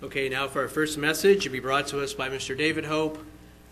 Okay, 0.00 0.28
now 0.28 0.46
for 0.46 0.62
our 0.62 0.68
first 0.68 0.96
message, 0.96 1.44
it'll 1.44 1.52
be 1.52 1.58
brought 1.58 1.88
to 1.88 2.00
us 2.00 2.14
by 2.14 2.28
Mr. 2.28 2.56
David 2.56 2.84
Hope, 2.84 3.18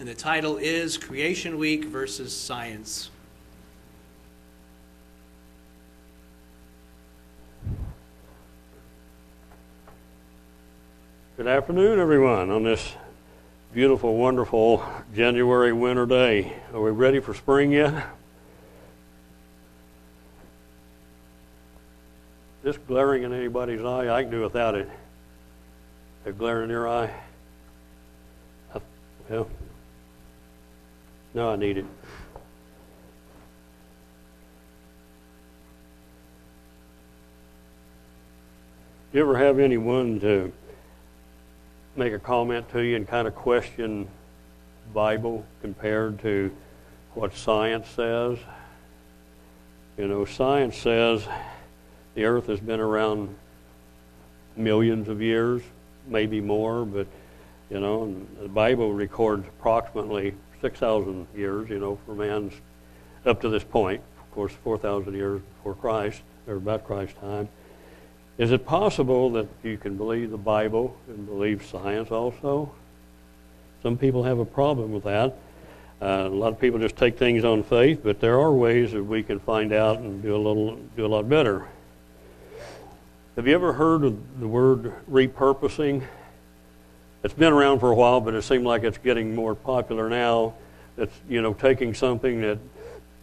and 0.00 0.08
the 0.08 0.14
title 0.14 0.56
is 0.56 0.98
Creation 0.98 1.56
Week 1.56 1.84
versus 1.84 2.36
Science. 2.36 3.10
Good 11.36 11.46
afternoon, 11.46 12.00
everyone, 12.00 12.50
on 12.50 12.64
this 12.64 12.94
beautiful, 13.72 14.16
wonderful 14.16 14.84
January 15.14 15.72
winter 15.72 16.06
day. 16.06 16.54
Are 16.74 16.82
we 16.82 16.90
ready 16.90 17.20
for 17.20 17.34
spring 17.34 17.70
yet? 17.70 18.04
This 22.64 22.76
glaring 22.78 23.22
in 23.22 23.32
anybody's 23.32 23.84
eye, 23.84 24.12
I 24.12 24.22
can 24.22 24.32
do 24.32 24.42
without 24.42 24.74
it. 24.74 24.90
Glare 26.32 26.64
in 26.64 26.70
your 26.70 26.88
eye? 26.88 27.10
I, 28.74 28.80
well, 29.28 29.48
no, 31.34 31.50
I 31.50 31.56
need 31.56 31.78
it. 31.78 31.86
You 39.12 39.22
ever 39.22 39.38
have 39.38 39.58
anyone 39.58 40.20
to 40.20 40.52
make 41.94 42.12
a 42.12 42.18
comment 42.18 42.68
to 42.70 42.80
you 42.80 42.96
and 42.96 43.08
kind 43.08 43.26
of 43.26 43.34
question 43.34 44.08
Bible 44.92 45.44
compared 45.62 46.20
to 46.20 46.54
what 47.14 47.34
science 47.34 47.88
says? 47.88 48.38
You 49.96 50.08
know, 50.08 50.24
science 50.24 50.76
says 50.76 51.26
the 52.14 52.24
earth 52.24 52.48
has 52.48 52.60
been 52.60 52.80
around 52.80 53.34
millions 54.56 55.08
of 55.08 55.22
years, 55.22 55.62
maybe 56.06 56.40
more, 56.40 56.84
but 56.84 57.06
you 57.70 57.80
know, 57.80 58.14
the 58.40 58.48
Bible 58.48 58.92
records 58.92 59.46
approximately 59.46 60.34
6,000 60.60 61.26
years, 61.34 61.68
you 61.68 61.78
know, 61.78 61.98
for 62.06 62.14
man's 62.14 62.52
up 63.24 63.40
to 63.40 63.48
this 63.48 63.64
point. 63.64 64.00
Of 64.20 64.30
course, 64.30 64.52
4,000 64.62 65.14
years 65.14 65.40
before 65.56 65.74
Christ, 65.74 66.22
or 66.46 66.54
about 66.54 66.86
Christ's 66.86 67.18
time. 67.18 67.48
Is 68.38 68.52
it 68.52 68.66
possible 68.66 69.30
that 69.30 69.48
you 69.62 69.78
can 69.78 69.96
believe 69.96 70.30
the 70.30 70.36
Bible 70.36 70.96
and 71.08 71.26
believe 71.26 71.64
science 71.64 72.10
also? 72.10 72.70
Some 73.82 73.96
people 73.96 74.22
have 74.24 74.38
a 74.38 74.44
problem 74.44 74.92
with 74.92 75.04
that. 75.04 75.36
Uh, 76.02 76.26
a 76.26 76.28
lot 76.28 76.52
of 76.52 76.60
people 76.60 76.78
just 76.78 76.96
take 76.96 77.18
things 77.18 77.44
on 77.44 77.62
faith, 77.62 78.00
but 78.04 78.20
there 78.20 78.38
are 78.38 78.52
ways 78.52 78.92
that 78.92 79.02
we 79.02 79.22
can 79.22 79.40
find 79.40 79.72
out 79.72 79.98
and 79.98 80.22
do 80.22 80.36
a 80.36 80.38
little, 80.38 80.76
do 80.96 81.06
a 81.06 81.08
lot 81.08 81.28
better. 81.28 81.66
Have 83.36 83.46
you 83.46 83.54
ever 83.54 83.74
heard 83.74 84.02
of 84.02 84.40
the 84.40 84.48
word 84.48 84.94
repurposing? 85.10 86.02
It's 87.22 87.34
been 87.34 87.52
around 87.52 87.80
for 87.80 87.90
a 87.90 87.94
while, 87.94 88.18
but 88.18 88.32
it 88.32 88.40
seems 88.40 88.64
like 88.64 88.82
it's 88.82 88.96
getting 88.96 89.34
more 89.34 89.54
popular 89.54 90.08
now. 90.08 90.54
It's 90.96 91.12
you 91.28 91.42
know 91.42 91.52
taking 91.52 91.92
something 91.92 92.40
that 92.40 92.58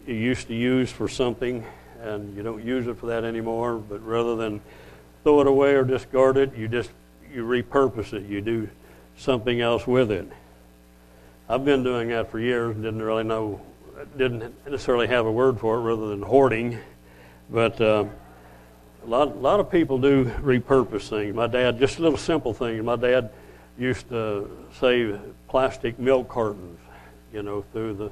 you 0.06 0.14
used 0.14 0.46
to 0.46 0.54
use 0.54 0.88
for 0.88 1.08
something, 1.08 1.64
and 2.00 2.36
you 2.36 2.44
don't 2.44 2.64
use 2.64 2.86
it 2.86 2.96
for 2.96 3.06
that 3.06 3.24
anymore. 3.24 3.74
But 3.74 4.06
rather 4.06 4.36
than 4.36 4.60
throw 5.24 5.40
it 5.40 5.48
away 5.48 5.74
or 5.74 5.82
discard 5.82 6.36
it, 6.36 6.56
you 6.56 6.68
just 6.68 6.90
you 7.34 7.44
repurpose 7.44 8.12
it. 8.12 8.22
You 8.22 8.40
do 8.40 8.68
something 9.16 9.60
else 9.60 9.84
with 9.84 10.12
it. 10.12 10.30
I've 11.48 11.64
been 11.64 11.82
doing 11.82 12.10
that 12.10 12.30
for 12.30 12.38
years. 12.38 12.76
and 12.76 12.84
Didn't 12.84 13.02
really 13.02 13.24
know, 13.24 13.60
didn't 14.16 14.54
necessarily 14.64 15.08
have 15.08 15.26
a 15.26 15.32
word 15.32 15.58
for 15.58 15.74
it, 15.74 15.80
rather 15.80 16.06
than 16.06 16.22
hoarding, 16.22 16.78
but. 17.50 17.80
Uh, 17.80 18.04
lot, 19.14 19.28
a 19.28 19.38
lot 19.38 19.60
of 19.60 19.70
people 19.70 19.98
do 19.98 20.24
repurpose 20.24 21.08
things. 21.08 21.34
My 21.34 21.46
dad, 21.46 21.78
just 21.78 21.98
a 21.98 22.02
little 22.02 22.18
simple 22.18 22.52
things. 22.52 22.82
My 22.82 22.96
dad 22.96 23.30
used 23.78 24.08
to 24.08 24.50
save 24.80 25.20
plastic 25.48 25.98
milk 25.98 26.28
cartons, 26.28 26.78
you 27.32 27.42
know, 27.42 27.64
through 27.72 27.94
the 27.94 28.10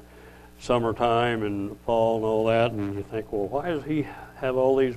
summertime 0.59 1.43
and 1.43 1.77
fall 1.81 2.17
and 2.17 2.25
all 2.25 2.45
that. 2.45 2.71
And 2.71 2.95
you 2.95 3.05
think, 3.11 3.31
well, 3.31 3.47
why 3.47 3.69
does 3.69 3.83
he 3.83 4.07
have 4.37 4.55
all 4.55 4.77
these 4.77 4.95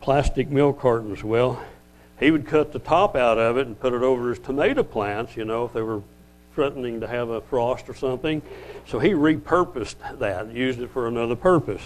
plastic 0.00 0.48
milk 0.48 0.80
cartons? 0.80 1.22
Well, 1.22 1.62
he 2.18 2.30
would 2.30 2.46
cut 2.46 2.72
the 2.72 2.78
top 2.78 3.14
out 3.14 3.38
of 3.38 3.58
it 3.58 3.66
and 3.66 3.78
put 3.78 3.92
it 3.92 4.02
over 4.02 4.30
his 4.30 4.38
tomato 4.38 4.82
plants, 4.82 5.36
you 5.36 5.44
know, 5.44 5.66
if 5.66 5.74
they 5.74 5.82
were 5.82 6.02
threatening 6.54 7.00
to 7.00 7.06
have 7.06 7.28
a 7.28 7.42
frost 7.42 7.90
or 7.90 7.94
something. 7.94 8.40
So 8.86 8.98
he 8.98 9.10
repurposed 9.10 10.18
that, 10.18 10.50
used 10.50 10.80
it 10.80 10.90
for 10.90 11.08
another 11.08 11.36
purpose. 11.36 11.82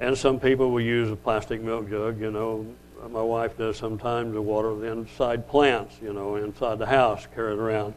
And 0.00 0.16
some 0.16 0.38
people 0.38 0.70
will 0.70 0.80
use 0.80 1.10
a 1.10 1.16
plastic 1.16 1.60
milk 1.60 1.90
jug, 1.90 2.20
you 2.20 2.30
know. 2.30 2.66
My 3.10 3.22
wife 3.22 3.56
does 3.56 3.76
sometimes 3.76 4.34
to 4.34 4.42
water 4.42 4.74
the 4.74 4.90
inside 4.90 5.48
plants, 5.48 5.96
you 6.02 6.12
know, 6.12 6.36
inside 6.36 6.78
the 6.78 6.86
house, 6.86 7.26
carry 7.34 7.52
it 7.52 7.58
around. 7.58 7.94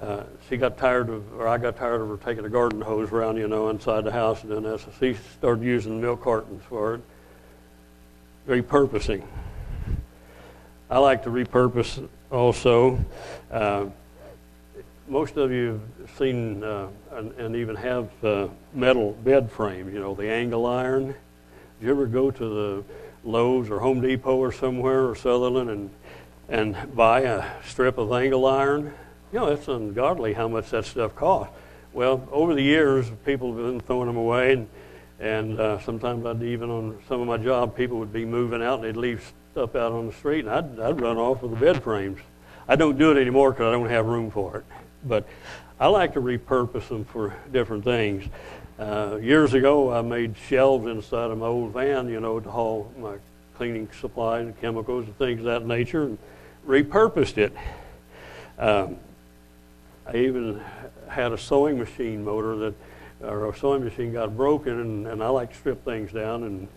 Uh, 0.00 0.24
she 0.48 0.56
got 0.56 0.78
tired 0.78 1.10
of, 1.10 1.34
or 1.34 1.46
I 1.46 1.58
got 1.58 1.76
tired 1.76 2.00
of 2.00 2.08
her 2.08 2.16
taking 2.16 2.44
a 2.44 2.48
garden 2.48 2.80
hose 2.80 3.12
around, 3.12 3.36
you 3.36 3.48
know, 3.48 3.68
inside 3.68 4.04
the 4.04 4.12
house 4.12 4.40
and 4.42 4.50
doing 4.50 4.62
that. 4.62 4.80
So 4.80 4.90
she 4.98 5.14
started 5.38 5.62
using 5.62 6.00
milk 6.00 6.22
cartons 6.22 6.62
for 6.68 6.94
it. 6.94 7.00
Repurposing. 8.48 9.22
I 10.88 10.98
like 10.98 11.22
to 11.24 11.30
repurpose 11.30 12.08
also. 12.30 12.98
Uh, 13.50 13.86
most 15.10 15.36
of 15.36 15.50
you 15.50 15.80
have 15.98 16.10
seen 16.16 16.62
uh, 16.62 16.86
and, 17.10 17.32
and, 17.32 17.56
even 17.56 17.74
have 17.74 18.08
uh, 18.24 18.46
metal 18.72 19.12
bed 19.24 19.50
frames, 19.50 19.92
you 19.92 19.98
know, 19.98 20.14
the 20.14 20.30
angle 20.30 20.66
iron. 20.66 21.08
Did 21.08 21.16
you 21.86 21.90
ever 21.90 22.06
go 22.06 22.30
to 22.30 22.48
the 22.48 22.84
Lowe's 23.24 23.70
or 23.70 23.80
Home 23.80 24.00
Depot 24.00 24.36
or 24.36 24.52
somewhere 24.52 25.08
or 25.08 25.16
Sutherland 25.16 25.68
and, 25.68 25.90
and 26.48 26.94
buy 26.94 27.22
a 27.22 27.44
strip 27.64 27.98
of 27.98 28.12
angle 28.12 28.46
iron? 28.46 28.94
You 29.32 29.40
know, 29.40 29.48
it's 29.48 29.66
ungodly 29.66 30.32
how 30.32 30.46
much 30.46 30.70
that 30.70 30.84
stuff 30.84 31.16
costs. 31.16 31.52
Well, 31.92 32.28
over 32.30 32.54
the 32.54 32.62
years, 32.62 33.10
people 33.26 33.52
have 33.52 33.66
been 33.66 33.80
throwing 33.80 34.06
them 34.06 34.16
away, 34.16 34.52
and, 34.52 34.68
and 35.18 35.58
uh, 35.58 35.80
sometimes 35.80 36.24
I'd 36.24 36.40
even 36.40 36.70
on 36.70 37.02
some 37.08 37.20
of 37.20 37.26
my 37.26 37.36
job, 37.36 37.74
people 37.74 37.98
would 37.98 38.12
be 38.12 38.24
moving 38.24 38.62
out 38.62 38.74
and 38.74 38.84
they'd 38.84 38.96
leave 38.96 39.32
stuff 39.50 39.74
out 39.74 39.90
on 39.90 40.06
the 40.06 40.12
street, 40.12 40.44
and 40.44 40.50
I'd, 40.50 40.78
I'd 40.78 41.00
run 41.00 41.16
off 41.16 41.42
with 41.42 41.50
the 41.50 41.56
bed 41.56 41.82
frames. 41.82 42.20
I 42.68 42.76
don't 42.76 42.96
do 42.96 43.10
it 43.10 43.20
anymore 43.20 43.50
because 43.50 43.66
I 43.66 43.72
don't 43.72 43.88
have 43.88 44.06
room 44.06 44.30
for 44.30 44.58
it. 44.58 44.64
But 45.04 45.26
I 45.78 45.86
like 45.86 46.14
to 46.14 46.20
repurpose 46.20 46.88
them 46.88 47.04
for 47.04 47.34
different 47.52 47.84
things. 47.84 48.26
Uh, 48.78 49.18
years 49.20 49.54
ago, 49.54 49.92
I 49.92 50.02
made 50.02 50.36
shelves 50.48 50.86
inside 50.86 51.30
of 51.30 51.38
my 51.38 51.46
old 51.46 51.72
van, 51.72 52.08
you 52.08 52.20
know, 52.20 52.40
to 52.40 52.50
haul 52.50 52.90
my 52.98 53.16
cleaning 53.56 53.88
supplies 54.00 54.46
and 54.46 54.58
chemicals 54.60 55.04
and 55.04 55.16
things 55.18 55.40
of 55.40 55.44
that 55.46 55.66
nature, 55.66 56.04
and 56.04 56.18
repurposed 56.66 57.38
it. 57.38 57.54
Um, 58.58 58.96
I 60.06 60.16
even 60.16 60.62
had 61.08 61.32
a 61.32 61.38
sewing 61.38 61.78
machine 61.78 62.24
motor 62.24 62.56
that, 62.56 62.74
or 63.22 63.50
a 63.50 63.56
sewing 63.56 63.84
machine 63.84 64.12
got 64.12 64.36
broken, 64.36 64.80
and, 64.80 65.06
and 65.06 65.22
I 65.22 65.28
like 65.28 65.50
to 65.50 65.56
strip 65.56 65.84
things 65.84 66.12
down 66.12 66.44
and 66.44 66.68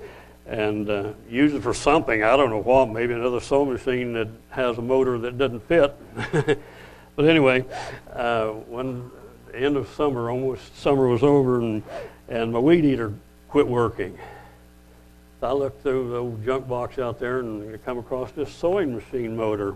and 0.45 0.89
uh, 0.89 1.13
use 1.29 1.53
it 1.53 1.63
for 1.63 1.73
something. 1.73 2.21
I 2.21 2.35
don't 2.35 2.49
know 2.49 2.61
what. 2.61 2.89
Maybe 2.89 3.13
another 3.13 3.39
sewing 3.39 3.71
machine 3.71 4.13
that 4.13 4.27
has 4.49 4.77
a 4.77 4.81
motor 4.81 5.17
that 5.19 5.37
doesn't 5.37 5.65
fit. 5.67 5.95
But 7.15 7.25
anyway, 7.25 7.65
uh, 8.11 8.47
when 8.47 9.11
the 9.51 9.57
end 9.57 9.77
of 9.77 9.87
summer, 9.89 10.29
almost 10.29 10.77
summer 10.79 11.07
was 11.07 11.23
over, 11.23 11.59
and, 11.59 11.83
and 12.27 12.51
my 12.51 12.59
weed 12.59 12.85
eater 12.85 13.13
quit 13.49 13.67
working. 13.67 14.17
I 15.43 15.51
looked 15.51 15.83
through 15.83 16.09
the 16.09 16.17
old 16.17 16.45
junk 16.45 16.69
box 16.69 16.97
out 16.97 17.19
there 17.19 17.41
and 17.41 17.75
I 17.75 17.77
come 17.77 17.97
across 17.97 18.31
this 18.31 18.49
sewing 18.51 18.95
machine 18.95 19.35
motor. 19.35 19.75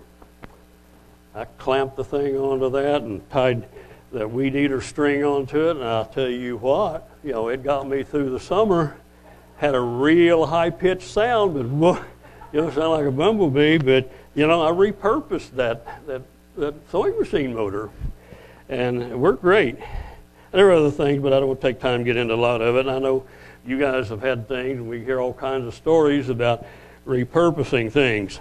I 1.35 1.43
clamped 1.57 1.97
the 1.97 2.05
thing 2.05 2.37
onto 2.37 2.69
that 2.69 3.01
and 3.01 3.29
tied 3.29 3.67
that 4.13 4.31
weed 4.31 4.55
eater 4.55 4.79
string 4.79 5.25
onto 5.25 5.69
it, 5.69 5.75
and 5.75 5.83
I'll 5.83 6.05
tell 6.05 6.29
you 6.29 6.55
what, 6.55 7.09
you 7.21 7.33
know, 7.33 7.49
it 7.49 7.63
got 7.63 7.87
me 7.87 8.03
through 8.03 8.29
the 8.29 8.39
summer. 8.39 8.95
Had 9.57 9.75
a 9.75 9.79
real 9.79 10.45
high 10.45 10.69
pitched 10.69 11.09
sound, 11.09 11.53
but 11.81 12.01
you 12.53 12.61
know, 12.61 12.71
sound 12.71 12.91
like 12.91 13.05
a 13.05 13.11
bumblebee. 13.11 13.77
But 13.77 14.09
you 14.33 14.47
know, 14.47 14.65
I 14.65 14.71
repurposed 14.71 15.51
that 15.57 16.07
that 16.07 16.21
that 16.57 16.73
sewing 16.91 17.17
machine 17.19 17.53
motor, 17.53 17.89
and 18.67 19.01
it 19.01 19.17
worked 19.17 19.41
great. 19.41 19.77
There 20.51 20.67
are 20.69 20.73
other 20.73 20.91
things, 20.91 21.21
but 21.21 21.33
I 21.33 21.39
don't 21.39 21.49
want 21.49 21.61
to 21.61 21.67
take 21.67 21.79
time 21.79 21.99
to 21.99 22.03
get 22.03 22.17
into 22.17 22.33
a 22.33 22.35
lot 22.35 22.61
of 22.61 22.75
it. 22.75 22.87
I 22.87 22.99
know 22.99 23.25
you 23.65 23.79
guys 23.79 24.09
have 24.09 24.21
had 24.21 24.47
things, 24.47 24.79
and 24.79 24.89
we 24.89 25.03
hear 25.03 25.19
all 25.19 25.33
kinds 25.33 25.67
of 25.67 25.73
stories 25.73 26.29
about 26.29 26.65
repurposing 27.05 27.91
things. 27.91 28.39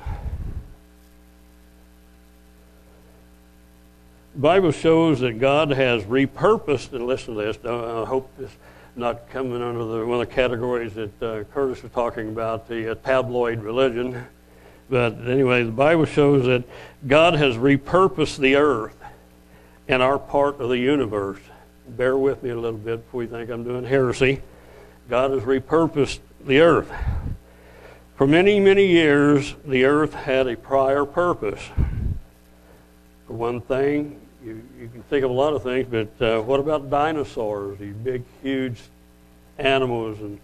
The 4.34 4.40
Bible 4.40 4.72
shows 4.72 5.20
that 5.20 5.38
God 5.38 5.70
has 5.70 6.04
repurposed, 6.04 6.92
and 6.92 7.06
listen 7.06 7.34
to 7.34 7.42
this, 7.42 7.58
I 7.64 8.04
hope 8.04 8.30
this 8.38 8.50
not 8.96 9.28
coming 9.28 9.62
under 9.62 9.84
the, 9.84 10.06
one 10.06 10.20
of 10.20 10.28
the 10.28 10.34
categories 10.34 10.94
that 10.94 11.22
uh, 11.22 11.44
Curtis 11.52 11.82
was 11.82 11.92
talking 11.92 12.28
about, 12.28 12.66
the 12.66 12.92
uh, 12.92 12.94
tabloid 12.94 13.62
religion. 13.62 14.26
But 14.88 15.26
anyway, 15.26 15.64
the 15.64 15.72
Bible 15.72 16.04
shows 16.04 16.44
that 16.46 16.64
God 17.06 17.34
has 17.34 17.56
repurposed 17.56 18.38
the 18.38 18.56
earth 18.56 18.96
and 19.88 20.02
our 20.02 20.18
part 20.18 20.60
of 20.60 20.68
the 20.68 20.78
universe. 20.78 21.40
Bear 21.88 22.16
with 22.16 22.42
me 22.42 22.50
a 22.50 22.56
little 22.56 22.78
bit 22.78 23.04
before 23.04 23.22
you 23.22 23.28
think 23.28 23.50
I'm 23.50 23.64
doing 23.64 23.84
heresy. 23.84 24.42
God 25.08 25.30
has 25.32 25.42
repurposed 25.42 26.18
the 26.44 26.60
earth. 26.60 26.92
For 28.16 28.26
many, 28.26 28.60
many 28.60 28.86
years, 28.86 29.54
the 29.64 29.84
earth 29.84 30.14
had 30.14 30.46
a 30.46 30.56
prior 30.56 31.04
purpose. 31.04 31.62
For 33.26 33.32
one 33.32 33.60
thing, 33.60 34.20
you, 34.44 34.62
you 34.80 34.88
can 34.88 35.02
think 35.04 35.24
of 35.24 35.30
a 35.30 35.34
lot 35.34 35.52
of 35.52 35.62
things, 35.62 35.86
but 35.90 36.24
uh, 36.24 36.40
what 36.40 36.60
about 36.60 36.88
dinosaurs? 36.88 37.78
These 37.78 37.94
big, 37.94 38.22
huge 38.42 38.80
animals 39.58 40.20
and 40.20 40.38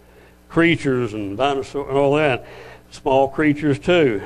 creatures 0.49 1.15
and 1.15 1.37
dinosaurs 1.37 1.89
and 1.89 1.97
all 1.97 2.15
that. 2.17 2.45
Small 2.93 3.27
creatures 3.27 3.79
too. 3.79 4.23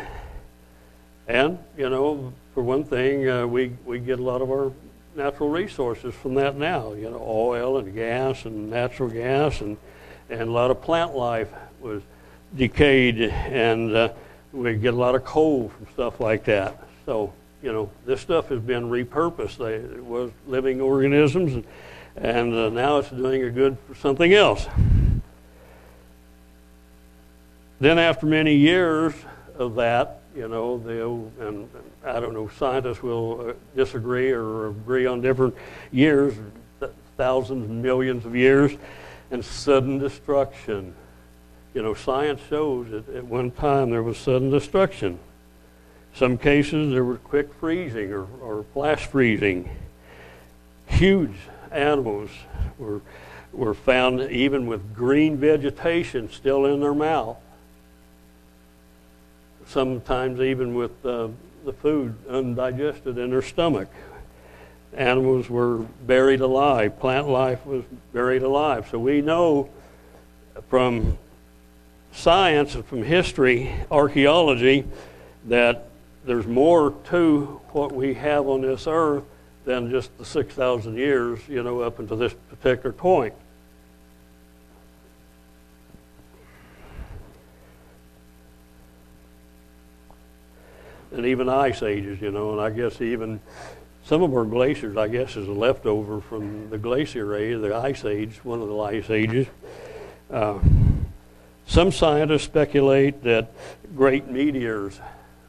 And, 1.28 1.58
you 1.78 1.88
know, 1.88 2.32
for 2.52 2.62
one 2.62 2.82
thing, 2.82 3.28
uh, 3.28 3.46
we, 3.46 3.72
we 3.84 4.00
get 4.00 4.18
a 4.18 4.22
lot 4.22 4.42
of 4.42 4.50
our 4.50 4.72
natural 5.14 5.48
resources 5.48 6.14
from 6.14 6.34
that 6.34 6.56
now. 6.56 6.92
You 6.92 7.10
know, 7.10 7.24
oil 7.24 7.78
and 7.78 7.94
gas 7.94 8.44
and 8.44 8.68
natural 8.68 9.08
gas 9.08 9.60
and, 9.60 9.76
and 10.28 10.42
a 10.42 10.50
lot 10.50 10.72
of 10.72 10.82
plant 10.82 11.14
life 11.14 11.48
was 11.80 12.02
decayed 12.56 13.20
and 13.20 13.94
uh, 13.94 14.08
we 14.52 14.74
get 14.74 14.94
a 14.94 14.96
lot 14.96 15.14
of 15.14 15.24
coal 15.24 15.68
from 15.68 15.86
stuff 15.92 16.18
like 16.18 16.44
that. 16.44 16.82
So, 17.06 17.32
you 17.62 17.72
know, 17.72 17.88
this 18.04 18.20
stuff 18.20 18.48
has 18.48 18.60
been 18.60 18.90
repurposed. 18.90 19.58
They, 19.58 19.74
it 19.74 20.04
was 20.04 20.32
living 20.48 20.80
organisms 20.80 21.54
and, 21.54 21.64
and 22.16 22.52
uh, 22.52 22.68
now 22.70 22.98
it's 22.98 23.10
doing 23.10 23.44
a 23.44 23.50
good 23.50 23.78
for 23.86 23.94
something 23.94 24.34
else. 24.34 24.66
Then 27.78 27.98
after 27.98 28.26
many 28.26 28.54
years 28.54 29.12
of 29.58 29.74
that, 29.74 30.20
you 30.34 30.48
know, 30.48 31.30
and 31.40 31.68
I 32.04 32.20
don't 32.20 32.32
know, 32.32 32.48
scientists 32.48 33.02
will 33.02 33.50
uh, 33.50 33.52
disagree 33.74 34.30
or 34.30 34.68
agree 34.68 35.06
on 35.06 35.20
different 35.20 35.54
years, 35.92 36.34
thousands, 37.16 37.68
millions 37.68 38.24
of 38.24 38.34
years, 38.34 38.72
and 39.30 39.44
sudden 39.44 39.98
destruction. 39.98 40.94
You 41.74 41.82
know, 41.82 41.94
science 41.94 42.40
shows 42.48 42.90
that 42.90 43.08
at 43.10 43.24
one 43.24 43.50
time 43.50 43.90
there 43.90 44.02
was 44.02 44.16
sudden 44.16 44.50
destruction. 44.50 45.18
Some 46.14 46.38
cases 46.38 46.92
there 46.92 47.04
was 47.04 47.18
quick 47.24 47.52
freezing 47.54 48.12
or, 48.12 48.26
or 48.40 48.64
flash 48.72 49.06
freezing. 49.06 49.68
Huge 50.86 51.34
animals 51.70 52.30
were, 52.78 53.02
were 53.52 53.74
found 53.74 54.22
even 54.30 54.66
with 54.66 54.94
green 54.94 55.36
vegetation 55.36 56.30
still 56.30 56.64
in 56.64 56.80
their 56.80 56.94
mouth 56.94 57.36
sometimes 59.66 60.40
even 60.40 60.74
with 60.74 61.04
uh, 61.04 61.28
the 61.64 61.72
food 61.72 62.14
undigested 62.28 63.18
in 63.18 63.30
their 63.30 63.42
stomach. 63.42 63.88
Animals 64.94 65.50
were 65.50 65.78
buried 66.06 66.40
alive, 66.40 66.98
plant 66.98 67.28
life 67.28 67.66
was 67.66 67.84
buried 68.12 68.42
alive. 68.42 68.88
So 68.90 68.98
we 68.98 69.20
know 69.20 69.68
from 70.68 71.18
science 72.12 72.74
and 72.74 72.84
from 72.84 73.02
history, 73.02 73.74
archaeology, 73.90 74.84
that 75.46 75.88
there's 76.24 76.46
more 76.46 76.94
to 77.10 77.60
what 77.72 77.92
we 77.92 78.14
have 78.14 78.48
on 78.48 78.62
this 78.62 78.86
earth 78.86 79.24
than 79.64 79.90
just 79.90 80.16
the 80.18 80.24
6,000 80.24 80.96
years, 80.96 81.40
you 81.48 81.62
know, 81.62 81.80
up 81.80 81.98
until 81.98 82.16
this 82.16 82.34
particular 82.48 82.92
point. 82.92 83.34
And 91.16 91.26
even 91.26 91.48
ice 91.48 91.82
ages, 91.82 92.20
you 92.20 92.30
know, 92.30 92.52
and 92.52 92.60
I 92.60 92.70
guess 92.70 93.00
even 93.00 93.40
some 94.04 94.22
of 94.22 94.32
our 94.34 94.44
glaciers, 94.44 94.96
I 94.96 95.08
guess, 95.08 95.36
is 95.36 95.48
a 95.48 95.52
leftover 95.52 96.20
from 96.20 96.70
the 96.70 96.78
glacier 96.78 97.34
age, 97.34 97.60
the 97.60 97.74
ice 97.74 98.04
age, 98.04 98.38
one 98.44 98.60
of 98.60 98.68
the 98.68 98.78
ice 98.78 99.10
ages. 99.10 99.46
Uh, 100.30 100.58
some 101.66 101.90
scientists 101.90 102.44
speculate 102.44 103.22
that 103.24 103.50
great 103.96 104.28
meteors, 104.28 105.00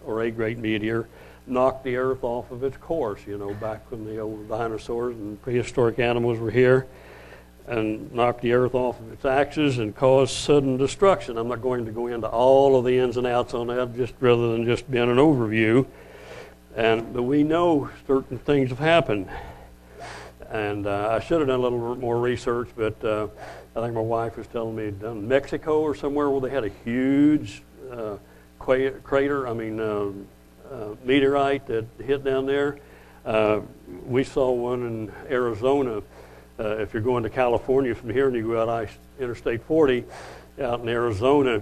or 0.05 0.21
a 0.21 0.31
great 0.31 0.57
meteor, 0.57 1.07
knocked 1.45 1.83
the 1.83 1.97
Earth 1.97 2.23
off 2.23 2.49
of 2.51 2.63
its 2.63 2.77
course, 2.77 3.19
you 3.27 3.37
know, 3.37 3.53
back 3.53 3.89
when 3.91 4.05
the 4.05 4.19
old 4.19 4.49
dinosaurs 4.49 5.15
and 5.15 5.41
prehistoric 5.41 5.99
animals 5.99 6.39
were 6.39 6.51
here 6.51 6.87
and 7.67 8.11
knock 8.13 8.39
the 8.41 8.53
earth 8.53 8.73
off 8.73 8.99
of 8.99 9.11
its 9.11 9.25
axis 9.25 9.77
and 9.77 9.95
cause 9.95 10.31
sudden 10.31 10.77
destruction. 10.77 11.37
I'm 11.37 11.49
not 11.49 11.61
going 11.61 11.85
to 11.85 11.91
go 11.91 12.07
into 12.07 12.27
all 12.27 12.77
of 12.77 12.85
the 12.85 12.97
ins 12.97 13.17
and 13.17 13.27
outs 13.27 13.53
on 13.53 13.67
that, 13.67 13.95
just 13.95 14.13
rather 14.19 14.53
than 14.53 14.65
just 14.65 14.89
being 14.89 15.09
an 15.09 15.17
overview. 15.17 15.85
And 16.75 17.13
but 17.13 17.23
we 17.23 17.43
know 17.43 17.89
certain 18.05 18.37
things 18.37 18.69
have 18.69 18.79
happened, 18.79 19.29
and 20.49 20.87
uh, 20.87 21.09
I 21.11 21.19
should 21.19 21.39
have 21.39 21.47
done 21.47 21.59
a 21.59 21.63
little 21.63 21.95
more 21.95 22.19
research, 22.19 22.69
but 22.75 23.03
uh, 23.03 23.27
I 23.75 23.81
think 23.81 23.93
my 23.93 24.01
wife 24.01 24.37
was 24.37 24.47
telling 24.47 24.75
me 24.75 24.91
down 24.91 25.17
in 25.17 25.27
Mexico 25.27 25.81
or 25.81 25.93
somewhere 25.93 26.29
where 26.29 26.41
they 26.41 26.49
had 26.49 26.63
a 26.63 26.71
huge 26.85 27.63
uh, 27.91 28.17
crater. 28.59 29.47
I 29.47 29.53
mean, 29.53 29.79
uh, 29.79 30.11
uh, 30.71 30.95
meteorite 31.03 31.67
that 31.67 31.85
hit 31.99 32.23
down 32.23 32.45
there. 32.45 32.77
Uh, 33.25 33.61
we 34.05 34.23
saw 34.23 34.51
one 34.51 34.85
in 34.85 35.11
Arizona 35.29 36.01
uh, 36.59 36.77
if 36.77 36.93
you're 36.93 37.03
going 37.03 37.23
to 37.23 37.29
California 37.29 37.93
from 37.93 38.09
here 38.09 38.27
and 38.27 38.35
you 38.35 38.43
go 38.43 38.61
out 38.61 38.69
I, 38.69 38.89
Interstate 39.19 39.61
40 39.63 40.03
out 40.61 40.81
in 40.81 40.89
Arizona, 40.89 41.61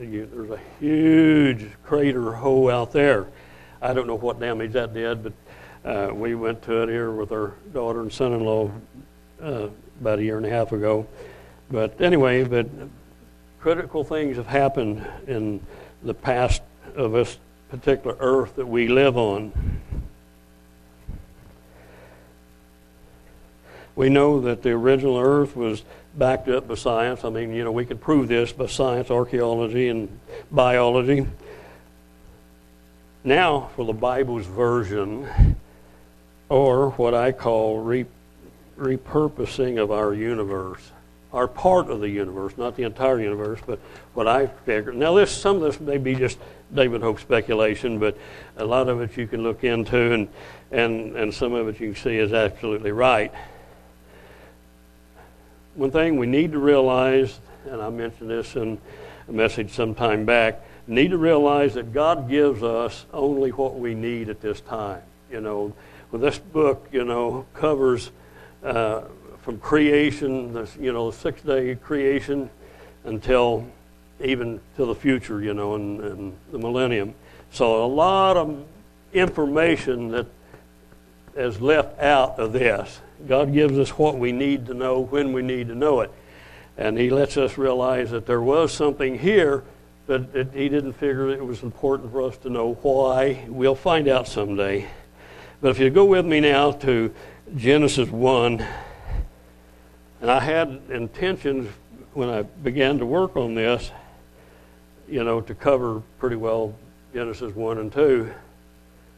you, 0.00 0.28
there's 0.32 0.50
a 0.50 0.60
huge 0.78 1.68
crater 1.84 2.32
hole 2.32 2.70
out 2.70 2.92
there. 2.92 3.26
I 3.82 3.92
don't 3.92 4.06
know 4.06 4.16
what 4.16 4.40
damage 4.40 4.72
that 4.72 4.94
did, 4.94 5.22
but 5.22 5.32
uh, 5.84 6.14
we 6.14 6.34
went 6.34 6.62
to 6.62 6.82
it 6.82 6.88
here 6.88 7.10
with 7.10 7.32
our 7.32 7.54
daughter 7.72 8.00
and 8.00 8.12
son-in-law 8.12 8.70
uh, 9.42 9.68
about 10.00 10.18
a 10.18 10.22
year 10.22 10.36
and 10.36 10.46
a 10.46 10.50
half 10.50 10.72
ago. 10.72 11.06
But 11.70 12.00
anyway, 12.00 12.44
but 12.44 12.66
critical 13.60 14.04
things 14.04 14.36
have 14.36 14.46
happened 14.46 15.06
in 15.26 15.60
the 16.02 16.14
past 16.14 16.62
of 16.96 17.12
this 17.12 17.38
particular 17.68 18.16
earth 18.20 18.56
that 18.56 18.66
we 18.66 18.88
live 18.88 19.16
on. 19.16 19.69
We 23.96 24.08
know 24.08 24.40
that 24.40 24.62
the 24.62 24.70
original 24.70 25.18
Earth 25.18 25.56
was 25.56 25.82
backed 26.14 26.48
up 26.48 26.68
by 26.68 26.74
science. 26.74 27.24
I 27.24 27.30
mean, 27.30 27.52
you 27.52 27.64
know, 27.64 27.72
we 27.72 27.84
could 27.84 28.00
prove 28.00 28.28
this 28.28 28.52
by 28.52 28.66
science, 28.66 29.10
archaeology, 29.10 29.88
and 29.88 30.08
biology. 30.50 31.26
Now, 33.22 33.70
for 33.76 33.84
the 33.84 33.92
Bible's 33.92 34.46
version, 34.46 35.56
or 36.48 36.90
what 36.90 37.14
I 37.14 37.32
call 37.32 37.80
re- 37.80 38.06
repurposing 38.78 39.80
of 39.80 39.90
our 39.90 40.14
universe, 40.14 40.90
our 41.32 41.46
part 41.46 41.90
of 41.90 42.00
the 42.00 42.08
universe, 42.08 42.54
not 42.56 42.76
the 42.76 42.84
entire 42.84 43.20
universe, 43.20 43.60
but 43.66 43.78
what 44.14 44.26
I 44.26 44.46
figured. 44.46 44.96
Now, 44.96 45.14
this 45.14 45.30
some 45.30 45.56
of 45.56 45.62
this 45.62 45.78
may 45.78 45.98
be 45.98 46.14
just 46.14 46.38
David 46.74 47.02
Hope 47.02 47.20
speculation, 47.20 47.98
but 47.98 48.16
a 48.56 48.64
lot 48.64 48.88
of 48.88 49.00
it 49.00 49.16
you 49.16 49.26
can 49.26 49.42
look 49.42 49.64
into, 49.64 50.12
and 50.12 50.28
and 50.72 51.16
and 51.16 51.34
some 51.34 51.52
of 51.52 51.68
it 51.68 51.78
you 51.78 51.92
can 51.92 52.02
see 52.02 52.16
is 52.16 52.32
absolutely 52.32 52.92
right 52.92 53.32
one 55.80 55.90
thing 55.90 56.18
we 56.18 56.26
need 56.26 56.52
to 56.52 56.58
realize, 56.58 57.40
and 57.64 57.80
I 57.80 57.88
mentioned 57.88 58.28
this 58.28 58.54
in 58.54 58.76
a 59.26 59.32
message 59.32 59.72
some 59.72 59.94
time 59.94 60.26
back, 60.26 60.62
need 60.86 61.12
to 61.12 61.16
realize 61.16 61.72
that 61.72 61.94
God 61.94 62.28
gives 62.28 62.62
us 62.62 63.06
only 63.14 63.50
what 63.50 63.78
we 63.78 63.94
need 63.94 64.28
at 64.28 64.42
this 64.42 64.60
time. 64.60 65.00
You 65.32 65.40
know, 65.40 65.72
well, 66.12 66.20
this 66.20 66.38
book, 66.38 66.86
you 66.92 67.02
know, 67.02 67.46
covers 67.54 68.10
uh, 68.62 69.04
from 69.40 69.58
creation, 69.58 70.52
this, 70.52 70.76
you 70.78 70.92
know, 70.92 71.10
six 71.10 71.40
day 71.40 71.76
creation 71.76 72.50
until 73.04 73.66
even 74.22 74.60
to 74.76 74.84
the 74.84 74.94
future, 74.94 75.40
you 75.40 75.54
know, 75.54 75.76
and, 75.76 76.00
and 76.02 76.36
the 76.52 76.58
millennium. 76.58 77.14
So 77.52 77.82
a 77.82 77.88
lot 77.88 78.36
of 78.36 78.66
information 79.14 80.10
that 80.10 80.26
is 81.40 81.60
left 81.60 81.98
out 81.98 82.38
of 82.38 82.52
this. 82.52 83.00
God 83.26 83.52
gives 83.52 83.78
us 83.78 83.90
what 83.90 84.18
we 84.18 84.32
need 84.32 84.66
to 84.66 84.74
know 84.74 85.00
when 85.00 85.32
we 85.32 85.42
need 85.42 85.68
to 85.68 85.74
know 85.74 86.00
it. 86.00 86.10
And 86.76 86.98
He 86.98 87.10
lets 87.10 87.36
us 87.36 87.58
realize 87.58 88.10
that 88.10 88.26
there 88.26 88.40
was 88.40 88.72
something 88.72 89.18
here, 89.18 89.64
but 90.06 90.34
it, 90.34 90.48
He 90.52 90.68
didn't 90.68 90.92
figure 90.94 91.30
it 91.30 91.44
was 91.44 91.62
important 91.62 92.12
for 92.12 92.22
us 92.22 92.36
to 92.38 92.50
know 92.50 92.74
why. 92.82 93.44
We'll 93.48 93.74
find 93.74 94.08
out 94.08 94.28
someday. 94.28 94.86
But 95.60 95.70
if 95.70 95.78
you 95.78 95.90
go 95.90 96.04
with 96.04 96.24
me 96.24 96.40
now 96.40 96.72
to 96.72 97.14
Genesis 97.56 98.08
1, 98.08 98.66
and 100.20 100.30
I 100.30 100.40
had 100.40 100.80
intentions 100.90 101.68
when 102.14 102.28
I 102.28 102.42
began 102.42 102.98
to 102.98 103.06
work 103.06 103.36
on 103.36 103.54
this, 103.54 103.90
you 105.08 105.24
know, 105.24 105.40
to 105.40 105.54
cover 105.54 106.02
pretty 106.18 106.36
well 106.36 106.74
Genesis 107.12 107.54
1 107.54 107.78
and 107.78 107.92
2 107.92 108.32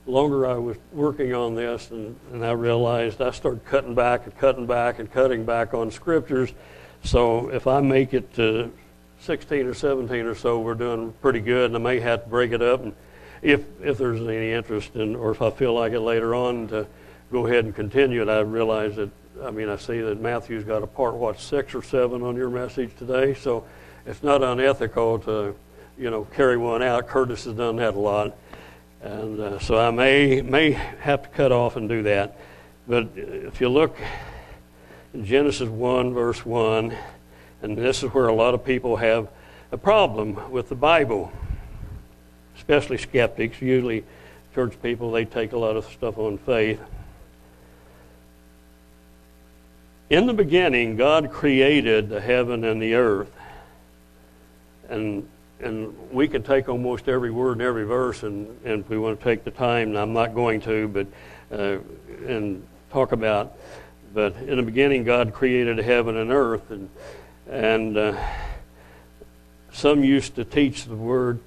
longer 0.07 0.47
I 0.47 0.55
was 0.55 0.77
working 0.93 1.35
on 1.35 1.55
this, 1.55 1.91
and, 1.91 2.19
and 2.33 2.45
I 2.45 2.53
realized 2.53 3.21
I 3.21 3.31
started 3.31 3.65
cutting 3.65 3.95
back 3.95 4.25
and 4.25 4.37
cutting 4.37 4.67
back 4.67 4.99
and 4.99 5.11
cutting 5.11 5.45
back 5.45 5.75
on 5.75 5.91
scriptures. 5.91 6.53
So 7.05 7.49
if 7.51 7.67
I 7.67 7.81
make 7.81 8.15
it 8.15 8.35
to 8.35 8.73
16 9.21 9.67
or 9.67 9.75
17 9.75 10.27
or 10.27 10.35
so, 10.35 10.61
we're 10.61 10.75
doing 10.75 11.13
pretty 11.23 11.41
good, 11.41 11.67
and 11.67 11.77
I 11.77 11.79
may 11.79 12.01
have 12.01 12.25
to 12.25 12.31
break 12.31 12.53
it 12.53 12.63
up. 12.63 12.83
And 12.83 12.95
if 13.43 13.65
if 13.83 13.99
there's 13.99 14.21
any 14.21 14.53
interest 14.53 14.95
in, 14.95 15.17
or 15.17 15.31
if 15.31 15.43
I 15.43 15.51
feel 15.51 15.75
like 15.75 15.93
it 15.93 16.01
later 16.01 16.35
on 16.35 16.69
to 16.69 16.87
go 17.31 17.47
ahead 17.47 17.65
and 17.65 17.75
continue 17.75 18.23
it, 18.23 18.29
I 18.29 18.41
realize 18.41 18.97
that. 18.97 19.11
I 19.43 19.51
mean, 19.51 19.69
I 19.69 19.77
see 19.77 20.01
that 20.01 20.21
Matthew's 20.21 20.63
got 20.63 20.83
a 20.83 20.87
part 20.87 21.15
what 21.15 21.41
six 21.41 21.75
or 21.75 21.83
seven 21.83 22.23
on 22.23 22.37
your 22.37 22.51
message 22.51 22.91
today, 22.97 23.35
so 23.35 23.65
it's 24.05 24.23
not 24.23 24.43
unethical 24.43 25.19
to, 25.21 25.55
you 25.99 26.11
know, 26.11 26.25
carry 26.37 26.59
one 26.59 26.83
out. 26.83 27.09
Curtis 27.09 27.45
has 27.45 27.55
done 27.55 27.77
that 27.77 27.95
a 27.95 27.99
lot 27.99 28.37
And 29.03 29.41
uh, 29.41 29.59
so 29.59 29.77
I 29.77 29.91
may, 29.91 30.43
may 30.43 30.71
have 30.71 31.23
to 31.25 31.29
cut 31.31 31.51
off 31.51 31.75
and 31.75 31.89
do 31.89 32.05
that. 32.05 32.37
But 32.87 33.09
if 33.17 33.61
you 33.61 33.69
look 33.69 33.97
in 35.13 35.25
Genesis 35.25 35.69
1, 35.69 36.15
verse 36.15 36.47
1, 36.47 36.97
and 37.63 37.77
this 37.77 38.05
is 38.05 38.11
where 38.11 38.29
a 38.29 38.35
lot 38.35 38.55
of 38.55 38.65
people 38.65 38.97
have 38.97 39.29
a 39.73 39.77
problem 39.77 40.53
with 40.53 40.69
the 40.69 40.77
Bible, 40.77 41.33
especially 42.57 42.99
skeptics. 42.99 43.61
Usually, 43.61 44.05
church 44.55 44.81
people, 44.83 45.11
they 45.11 45.25
take 45.25 45.53
a 45.53 45.59
lot 45.59 45.77
of 45.77 45.85
stuff 45.87 46.17
on 46.19 46.39
faith. 46.39 46.81
In 50.11 50.27
the 50.27 50.35
beginning, 50.35 50.97
God 50.97 51.33
created 51.33 52.09
the 52.09 52.21
heaven 52.21 52.65
and 52.65 52.81
the 52.81 52.95
earth. 52.95 53.33
And, 54.89 55.29
and 55.63 56.11
we 56.11 56.29
could 56.29 56.45
take 56.45 56.69
almost 56.69 57.09
every 57.09 57.31
word 57.31 57.53
and 57.53 57.63
every 57.63 57.85
verse, 57.85 58.23
and, 58.23 58.47
and 58.65 58.81
if 58.81 58.89
we 58.89 58.99
want 58.99 59.19
to 59.19 59.25
take 59.25 59.45
the 59.45 59.51
time, 59.51 59.89
and 59.89 59.99
I'm 59.99 60.13
not 60.13 60.35
going 60.35 60.61
to, 60.63 60.89
but 60.89 61.07
uh, 61.53 61.79
and 62.27 62.67
talk 62.91 63.13
about. 63.13 63.55
But 64.15 64.37
in 64.37 64.57
the 64.57 64.63
beginning, 64.63 65.05
God 65.05 65.33
created 65.33 65.79
heaven 65.79 66.17
and 66.17 66.31
earth, 66.31 66.71
and 66.71 66.91
and 67.49 67.97
uh, 67.97 68.23
some 69.73 70.05
used 70.05 70.35
to 70.37 70.45
teach 70.45 70.85
the 70.85 70.97
word 70.97 71.41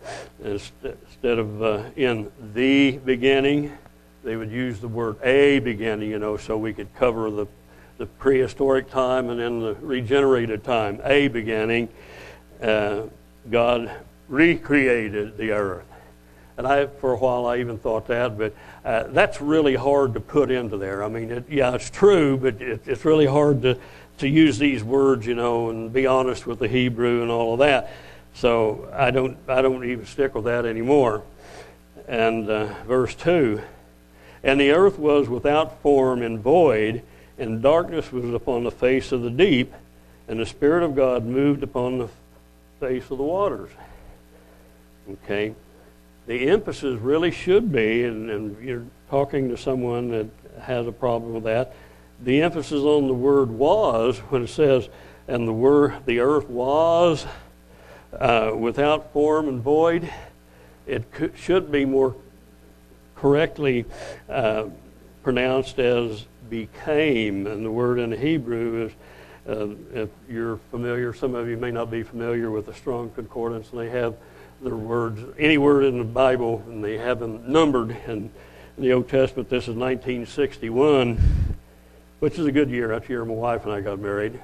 instead 0.43 1.39
of 1.39 1.61
uh, 1.61 1.83
in 1.95 2.31
the 2.53 2.97
beginning, 2.97 3.77
they 4.23 4.35
would 4.35 4.51
use 4.51 4.79
the 4.79 4.87
word 4.87 5.21
a 5.23 5.59
beginning, 5.59 6.09
you 6.09 6.19
know, 6.19 6.37
so 6.37 6.57
we 6.57 6.73
could 6.73 6.93
cover 6.95 7.29
the 7.29 7.47
the 7.97 8.05
prehistoric 8.05 8.89
time 8.89 9.29
and 9.29 9.39
then 9.39 9.59
the 9.59 9.73
regenerated 9.75 10.63
time. 10.63 10.99
A 11.05 11.27
beginning, 11.27 11.87
uh, 12.61 13.03
God 13.49 13.91
recreated 14.27 15.37
the 15.37 15.51
earth. 15.51 15.85
And 16.57 16.65
I, 16.65 16.87
for 16.87 17.13
a 17.13 17.17
while, 17.17 17.45
I 17.45 17.57
even 17.57 17.77
thought 17.77 18.07
that, 18.07 18.37
but 18.37 18.53
uh, 18.85 19.03
that's 19.09 19.41
really 19.41 19.75
hard 19.75 20.13
to 20.13 20.21
put 20.21 20.49
into 20.49 20.77
there. 20.77 21.03
I 21.03 21.09
mean, 21.09 21.29
it, 21.29 21.49
yeah, 21.49 21.75
it's 21.75 21.89
true, 21.89 22.37
but 22.37 22.61
it, 22.61 22.81
it's 22.85 23.03
really 23.03 23.25
hard 23.25 23.61
to, 23.63 23.77
to 24.19 24.27
use 24.27 24.57
these 24.57 24.83
words, 24.83 25.25
you 25.25 25.35
know, 25.35 25.69
and 25.69 25.91
be 25.91 26.07
honest 26.07 26.47
with 26.47 26.59
the 26.59 26.67
Hebrew 26.67 27.21
and 27.21 27.29
all 27.29 27.53
of 27.53 27.59
that. 27.59 27.91
So 28.35 28.89
I 28.93 29.11
don't, 29.11 29.37
I 29.49 29.61
don't 29.61 29.83
even 29.83 30.05
stick 30.05 30.33
with 30.33 30.45
that 30.45 30.65
anymore. 30.65 31.23
And 32.07 32.49
uh, 32.49 32.73
verse 32.85 33.15
2 33.15 33.61
And 34.43 34.59
the 34.59 34.71
earth 34.71 34.97
was 34.97 35.27
without 35.27 35.81
form 35.81 36.21
and 36.21 36.39
void, 36.39 37.03
and 37.37 37.61
darkness 37.61 38.13
was 38.13 38.33
upon 38.33 38.63
the 38.63 38.71
face 38.71 39.11
of 39.11 39.23
the 39.23 39.29
deep, 39.29 39.73
and 40.29 40.39
the 40.39 40.45
Spirit 40.45 40.83
of 40.83 40.95
God 40.95 41.25
moved 41.25 41.63
upon 41.63 41.97
the 41.97 42.09
face 42.79 43.03
of 43.09 43.17
the 43.17 43.23
waters. 43.23 43.69
Okay? 45.09 45.53
The 46.27 46.49
emphasis 46.49 46.99
really 46.99 47.31
should 47.31 47.71
be, 47.71 48.03
and, 48.03 48.29
and 48.29 48.63
you're 48.63 48.85
talking 49.09 49.49
to 49.49 49.57
someone 49.57 50.09
that 50.09 50.27
has 50.61 50.87
a 50.87 50.91
problem 50.91 51.33
with 51.33 51.43
that, 51.43 51.75
the 52.23 52.41
emphasis 52.41 52.81
on 52.81 53.07
the 53.07 53.13
word 53.13 53.49
was 53.49 54.17
when 54.29 54.43
it 54.43 54.47
says, 54.47 54.89
and 55.27 55.47
the 55.47 55.53
word, 55.53 56.05
the 56.05 56.19
earth 56.19 56.47
was 56.47 57.25
uh, 58.13 58.51
without 58.55 59.11
form 59.11 59.47
and 59.47 59.61
void, 59.61 60.09
it 60.87 61.11
could, 61.11 61.37
should 61.37 61.71
be 61.71 61.85
more 61.85 62.15
correctly 63.15 63.85
uh, 64.29 64.65
pronounced 65.23 65.79
as 65.79 66.25
became, 66.49 67.47
and 67.47 67.65
the 67.65 67.71
word 67.71 67.99
in 67.99 68.11
Hebrew 68.11 68.85
is, 68.85 68.91
if 69.45 70.09
you're 70.29 70.57
familiar, 70.71 71.13
some 71.13 71.35
of 71.35 71.47
you 71.47 71.57
may 71.57 71.71
not 71.71 71.91
be 71.91 72.03
familiar 72.03 72.49
with 72.51 72.65
the 72.65 72.73
Strong 72.73 73.11
Concordance, 73.11 73.69
and 73.71 73.79
they 73.79 73.89
have 73.89 74.15
their 74.61 74.75
words, 74.75 75.21
any 75.37 75.57
word 75.57 75.85
in 75.85 75.97
the 75.97 76.03
Bible, 76.03 76.63
and 76.67 76.83
they 76.83 76.97
have 76.97 77.19
them 77.19 77.51
numbered. 77.51 77.91
And 78.07 78.31
in 78.77 78.83
the 78.83 78.93
Old 78.93 79.09
Testament, 79.09 79.49
this 79.49 79.63
is 79.63 79.75
1961, 79.75 81.19
which 82.19 82.39
is 82.39 82.45
a 82.45 82.51
good 82.51 82.69
year. 82.69 82.87
That's 82.89 83.05
the 83.07 83.13
year 83.13 83.25
my 83.25 83.33
wife 83.33 83.65
and 83.65 83.73
I 83.73 83.81
got 83.81 83.99
married. 83.99 84.39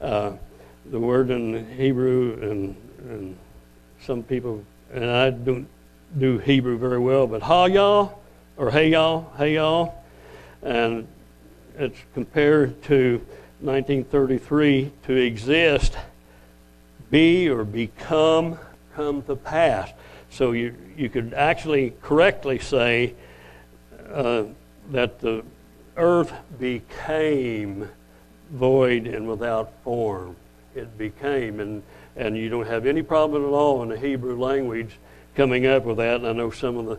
Uh, 0.00 0.32
the 0.86 0.98
word 0.98 1.30
in 1.30 1.76
Hebrew, 1.76 2.38
and, 2.42 2.76
and 3.08 3.36
some 4.00 4.22
people, 4.22 4.64
and 4.92 5.04
I 5.04 5.30
don't 5.30 5.68
do 6.18 6.38
Hebrew 6.38 6.78
very 6.78 6.98
well, 6.98 7.26
but 7.26 7.42
ha 7.42 7.66
y'all, 7.66 8.20
or 8.56 8.70
hey 8.70 8.90
y'all, 8.90 9.32
hey 9.36 9.54
y'all, 9.54 9.94
and 10.62 11.06
it's 11.76 11.98
compared 12.12 12.82
to 12.84 13.24
1933 13.64 14.92
to 15.04 15.12
exist, 15.14 15.96
be 17.10 17.48
or 17.48 17.64
become, 17.64 18.58
come 18.94 19.22
to 19.22 19.36
pass. 19.36 19.90
So 20.30 20.52
you, 20.52 20.74
you 20.96 21.08
could 21.08 21.32
actually 21.32 21.94
correctly 22.02 22.58
say 22.58 23.14
uh, 24.12 24.44
that 24.90 25.20
the 25.20 25.44
earth 25.96 26.32
became 26.58 27.88
void 28.50 29.06
and 29.06 29.28
without 29.28 29.72
form. 29.82 30.36
It 30.74 30.98
became, 30.98 31.60
and, 31.60 31.82
and 32.16 32.36
you 32.36 32.48
don't 32.48 32.66
have 32.66 32.84
any 32.84 33.02
problem 33.02 33.44
at 33.44 33.48
all 33.48 33.82
in 33.82 33.88
the 33.88 33.98
Hebrew 33.98 34.38
language 34.38 34.98
coming 35.34 35.66
up 35.66 35.84
with 35.84 35.96
that. 35.98 36.16
And 36.16 36.26
I 36.26 36.32
know 36.32 36.50
some 36.50 36.76
of 36.76 36.86
the 36.86 36.98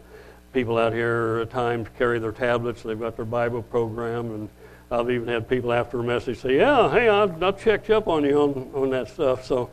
people 0.54 0.78
out 0.78 0.94
here 0.94 1.40
at 1.42 1.52
times 1.52 1.90
carry 1.98 2.18
their 2.20 2.32
tablets, 2.32 2.82
they've 2.84 3.00
got 3.00 3.18
their 3.18 3.26
Bible 3.26 3.62
program, 3.62 4.34
and 4.34 4.50
I've 4.92 5.10
even 5.10 5.28
had 5.28 5.50
people 5.50 5.74
after 5.74 6.00
a 6.00 6.04
message 6.04 6.40
say, 6.40 6.58
"Yeah, 6.58 6.92
hey, 6.92 7.10
I've, 7.10 7.42
I've 7.42 7.62
checked 7.62 7.90
up 7.90 8.08
on 8.08 8.24
you 8.24 8.40
on, 8.40 8.72
on 8.74 8.90
that 8.92 9.10
stuff." 9.10 9.46
So 9.46 9.70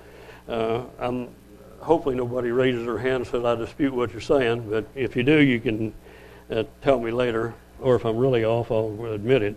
uh, 0.49 0.83
I'm 0.99 1.29
hopefully 1.81 2.15
nobody 2.15 2.51
raises 2.51 2.87
their 2.87 2.99
hand 2.99 3.17
and 3.17 3.27
says 3.27 3.45
I 3.45 3.55
dispute 3.55 3.93
what 3.93 4.13
you're 4.13 4.21
saying, 4.21 4.71
but 4.71 4.87
if 4.95 5.17
you 5.17 5.23
do, 5.23 5.41
you 5.41 5.61
can 5.61 5.93
uh, 6.51 6.65
tell 6.81 7.01
me 7.01 7.11
later, 7.11 7.55
or 7.81 7.97
if 7.97 8.05
I'm 8.05 8.17
really 8.17 8.45
off, 8.45 8.71
I'll 8.71 9.13
admit 9.13 9.43
it. 9.43 9.57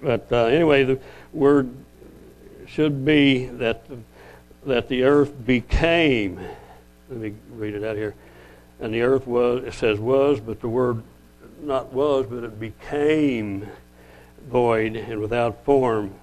But 0.00 0.30
uh, 0.30 0.44
anyway, 0.44 0.84
the 0.84 1.00
word 1.32 1.70
should 2.66 3.04
be 3.04 3.46
that 3.46 3.84
that 4.66 4.88
the 4.88 5.04
earth 5.04 5.32
became. 5.46 6.40
Let 7.08 7.18
me 7.18 7.34
read 7.56 7.74
it 7.74 7.84
out 7.84 7.96
here 7.96 8.14
and 8.80 8.94
the 8.94 9.02
earth 9.02 9.26
was, 9.26 9.64
it 9.64 9.74
says 9.74 9.98
was, 9.98 10.40
but 10.40 10.60
the 10.60 10.68
word 10.68 11.02
not 11.60 11.92
was, 11.92 12.26
but 12.26 12.44
it 12.44 12.60
became 12.60 13.68
void 14.48 14.96
and 14.96 15.20
without 15.20 15.64
form. 15.64 16.14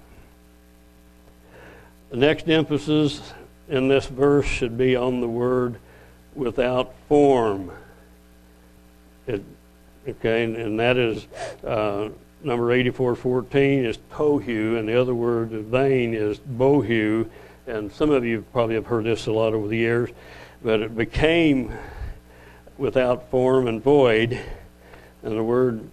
The 2.09 2.17
next 2.17 2.49
emphasis 2.49 3.33
in 3.67 3.87
this 3.87 4.05
verse 4.05 4.45
should 4.45 4.77
be 4.77 4.95
on 4.95 5.21
the 5.21 5.27
word 5.27 5.79
without 6.33 6.93
form. 7.07 7.71
It, 9.27 9.43
okay, 10.07 10.43
and, 10.43 10.55
and 10.55 10.79
that 10.79 10.97
is 10.97 11.27
uh, 11.65 12.09
number 12.43 12.71
8414 12.71 13.85
is 13.85 13.97
tohu, 14.11 14.77
and 14.77 14.87
the 14.87 14.99
other 14.99 15.15
word 15.15 15.49
vain 15.49 16.13
is 16.13 16.39
bohu. 16.39 17.27
And 17.67 17.91
some 17.91 18.11
of 18.11 18.23
you 18.23 18.45
probably 18.51 18.75
have 18.75 18.85
heard 18.85 19.05
this 19.05 19.25
a 19.25 19.31
lot 19.31 19.53
over 19.53 19.67
the 19.67 19.77
years, 19.77 20.11
but 20.63 20.81
it 20.81 20.95
became 20.95 21.73
without 22.77 23.31
form 23.31 23.67
and 23.67 23.81
void. 23.81 24.39
And 25.23 25.35
the 25.35 25.43
word 25.43 25.89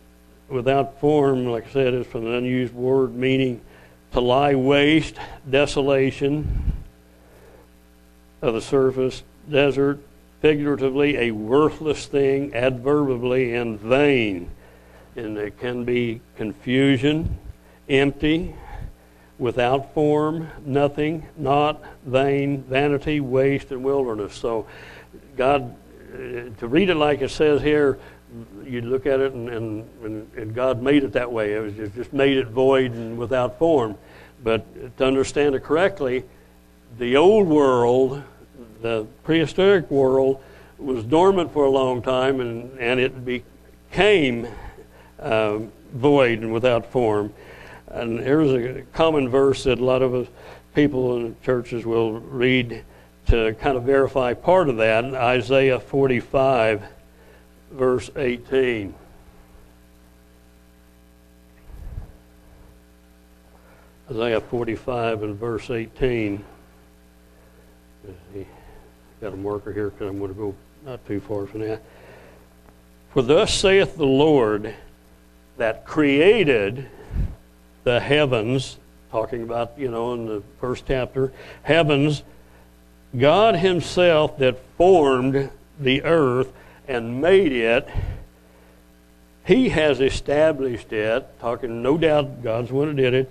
without 0.52 1.00
form, 1.00 1.46
like 1.46 1.66
I 1.68 1.70
said, 1.70 1.94
is 1.94 2.06
from 2.06 2.26
an 2.26 2.34
unused 2.34 2.74
word 2.74 3.14
meaning 3.14 3.60
to 4.12 4.20
lie 4.20 4.54
waste, 4.54 5.16
desolation 5.48 6.74
of 8.42 8.54
the 8.54 8.60
surface, 8.60 9.22
desert, 9.50 9.98
figuratively, 10.40 11.16
a 11.16 11.30
worthless 11.30 12.06
thing, 12.06 12.54
adverbially, 12.54 13.54
and 13.54 13.80
vain. 13.80 14.50
And 15.16 15.38
it 15.38 15.58
can 15.58 15.84
be 15.84 16.20
confusion, 16.36 17.38
empty, 17.88 18.54
without 19.38 19.94
form, 19.94 20.48
nothing, 20.64 21.26
not, 21.36 21.82
vain, 22.04 22.62
vanity, 22.64 23.20
waste, 23.20 23.70
and 23.70 23.82
wilderness. 23.82 24.34
So 24.34 24.66
God 25.36 25.74
uh, 26.12 26.50
to 26.58 26.68
read 26.68 26.90
it 26.90 26.96
like 26.96 27.22
it 27.22 27.30
says 27.30 27.62
here, 27.62 27.98
you 28.64 28.80
look 28.80 29.06
at 29.06 29.20
it 29.20 29.32
and, 29.32 29.48
and, 29.48 30.30
and, 30.36 30.54
God 30.54 30.82
made 30.82 31.04
it 31.04 31.12
that 31.12 31.30
way. 31.30 31.54
It 31.54 31.60
was 31.60 31.74
just, 31.74 31.94
just 31.94 32.12
made 32.12 32.36
it 32.36 32.48
void 32.48 32.92
and 32.92 33.18
without 33.18 33.58
form. 33.58 33.96
But 34.42 34.96
to 34.98 35.04
understand 35.04 35.54
it 35.54 35.62
correctly, 35.62 36.24
the 36.98 37.16
old 37.16 37.46
world, 37.46 38.22
the 38.80 39.06
prehistoric 39.24 39.90
world, 39.90 40.42
was 40.78 41.04
dormant 41.04 41.52
for 41.52 41.64
a 41.64 41.70
long 41.70 42.02
time 42.02 42.40
and, 42.40 42.78
and 42.78 42.98
it 42.98 43.24
became 43.24 44.48
uh, 45.18 45.58
void 45.92 46.40
and 46.40 46.52
without 46.52 46.86
form. 46.86 47.32
And 47.88 48.18
here's 48.20 48.50
a 48.50 48.82
common 48.92 49.28
verse 49.28 49.64
that 49.64 49.78
a 49.78 49.84
lot 49.84 50.02
of 50.02 50.28
people 50.74 51.16
in 51.16 51.36
churches 51.42 51.84
will 51.84 52.20
read 52.20 52.84
to 53.26 53.54
kind 53.60 53.76
of 53.76 53.84
verify 53.84 54.34
part 54.34 54.68
of 54.68 54.76
that, 54.78 55.04
Isaiah 55.04 55.78
45, 55.78 56.82
verse 57.72 58.10
18. 58.16 58.94
Isaiah 64.10 64.40
45 64.40 65.22
and 65.22 65.38
verse 65.38 65.70
18. 65.70 66.44
Got 69.20 69.32
a 69.32 69.36
marker 69.36 69.72
here 69.72 69.90
because 69.90 70.08
I'm 70.08 70.18
going 70.18 70.34
to 70.34 70.38
go 70.38 70.54
not 70.84 71.06
too 71.06 71.20
far 71.20 71.46
from 71.46 71.60
that. 71.60 71.82
For 73.12 73.22
thus 73.22 73.54
saith 73.54 73.96
the 73.96 74.06
Lord 74.06 74.74
that 75.56 75.84
created 75.84 76.88
the 77.84 78.00
heavens, 78.00 78.78
talking 79.10 79.42
about, 79.42 79.78
you 79.78 79.90
know, 79.90 80.14
in 80.14 80.26
the 80.26 80.42
first 80.60 80.84
chapter, 80.86 81.32
heavens, 81.62 82.22
God 83.16 83.56
Himself 83.56 84.38
that 84.38 84.58
formed 84.76 85.50
the 85.78 86.02
earth 86.02 86.52
and 86.88 87.20
made 87.20 87.52
it, 87.52 87.88
He 89.46 89.70
has 89.70 90.00
established 90.00 90.92
it, 90.92 91.26
talking 91.40 91.82
no 91.82 91.98
doubt 91.98 92.42
God's 92.42 92.68
the 92.68 92.74
one 92.74 92.88
who 92.88 92.94
did 92.94 93.14
it. 93.14 93.30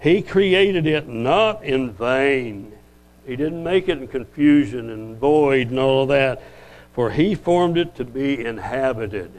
He 0.00 0.22
created 0.22 0.86
it 0.86 1.08
not 1.08 1.62
in 1.64 1.92
vain. 1.92 2.72
He 3.26 3.36
didn't 3.36 3.62
make 3.62 3.88
it 3.88 3.98
in 3.98 4.08
confusion 4.08 4.90
and 4.90 5.16
void 5.16 5.70
and 5.70 5.78
all 5.78 6.02
of 6.02 6.08
that, 6.08 6.42
for 6.94 7.10
He 7.10 7.34
formed 7.34 7.76
it 7.76 7.94
to 7.96 8.04
be 8.04 8.44
inhabited. 8.44 9.30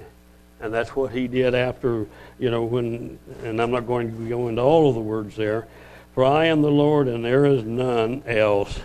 And 0.60 0.74
that's 0.74 0.96
what 0.96 1.12
He 1.12 1.28
did 1.28 1.56
after, 1.56 2.06
you 2.40 2.52
know, 2.52 2.64
when, 2.64 3.18
and 3.44 3.62
I'm 3.62 3.72
not 3.72 3.88
going 3.88 4.12
to 4.12 4.30
go 4.30 4.48
into 4.48 4.62
all 4.62 4.90
of 4.90 4.96
the 4.96 5.02
words 5.02 5.36
there. 5.36 5.68
For 6.14 6.26
I 6.26 6.46
am 6.46 6.62
the 6.62 6.72
Lord, 6.72 7.08
and 7.08 7.24
there 7.24 7.46
is 7.46 7.64
none 7.64 8.24
else 8.28 8.80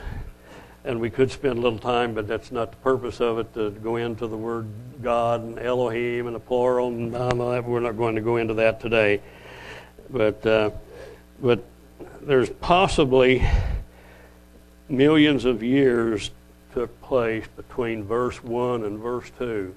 and 0.87 1.01
we 1.01 1.11
could 1.11 1.33
spend 1.33 1.59
a 1.59 1.61
little 1.61 1.81
time, 1.81 2.15
but 2.15 2.29
that's 2.29 2.53
not 2.53 2.71
the 2.71 2.77
purpose 2.79 3.21
of 3.21 3.39
it 3.41 3.53
to 3.55 3.71
go 3.71 3.97
into 3.97 4.29
the 4.29 4.37
word 4.37 4.69
God 5.03 5.43
and 5.43 5.59
Elohim 5.59 6.29
and 6.29 6.37
the 6.37 6.41
plural 6.41 6.89
and 6.89 7.15
all 7.15 7.51
that. 7.51 7.65
We're 7.65 7.81
not 7.81 7.97
going 7.97 8.15
to 8.15 8.21
go 8.21 8.37
into 8.37 8.55
that 8.55 8.81
today. 8.81 9.21
But 10.09 10.47
uh, 10.47 10.71
but 11.43 11.65
there's 12.23 12.49
possibly 12.49 13.45
millions 14.89 15.45
of 15.45 15.63
years 15.63 16.31
took 16.73 17.03
place 17.03 17.45
between 17.57 18.05
verse 18.05 18.43
one 18.45 18.85
and 18.85 18.99
verse 18.99 19.31
two. 19.39 19.75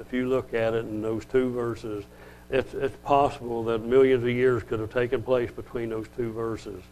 If 0.00 0.12
you 0.12 0.28
look 0.28 0.54
at 0.54 0.72
it 0.72 0.86
in 0.86 1.02
those 1.02 1.26
two 1.26 1.52
verses, 1.52 2.04
it's, 2.50 2.72
it's 2.72 2.96
possible 3.04 3.64
that 3.64 3.84
millions 3.84 4.22
of 4.22 4.30
years 4.30 4.62
could 4.62 4.80
have 4.80 4.92
taken 4.92 5.22
place 5.22 5.50
between 5.50 5.90
those 5.90 6.06
two 6.16 6.32
verses. 6.32 6.82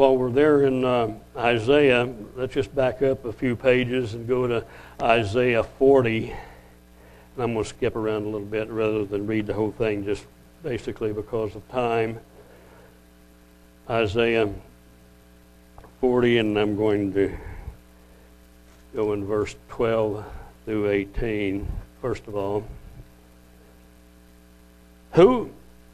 While 0.00 0.16
we're 0.16 0.30
there 0.30 0.62
in 0.62 0.82
uh, 0.82 1.12
Isaiah, 1.36 2.10
let's 2.34 2.54
just 2.54 2.74
back 2.74 3.02
up 3.02 3.26
a 3.26 3.32
few 3.34 3.54
pages 3.54 4.14
and 4.14 4.26
go 4.26 4.46
to 4.46 4.64
Isaiah 5.02 5.62
40. 5.62 6.30
And 6.30 6.38
I'm 7.36 7.52
going 7.52 7.64
to 7.64 7.68
skip 7.68 7.96
around 7.96 8.22
a 8.22 8.30
little 8.30 8.46
bit 8.46 8.70
rather 8.70 9.04
than 9.04 9.26
read 9.26 9.46
the 9.46 9.52
whole 9.52 9.72
thing, 9.72 10.06
just 10.06 10.24
basically 10.62 11.12
because 11.12 11.54
of 11.54 11.68
time. 11.68 12.18
Isaiah 13.90 14.48
40, 16.00 16.38
and 16.38 16.58
I'm 16.58 16.78
going 16.78 17.12
to 17.12 17.36
go 18.94 19.12
in 19.12 19.26
verse 19.26 19.54
12 19.68 20.24
through 20.64 20.88
18, 20.88 21.70
first 22.00 22.26
of 22.26 22.36
all. 22.36 22.64
Who 25.12 25.50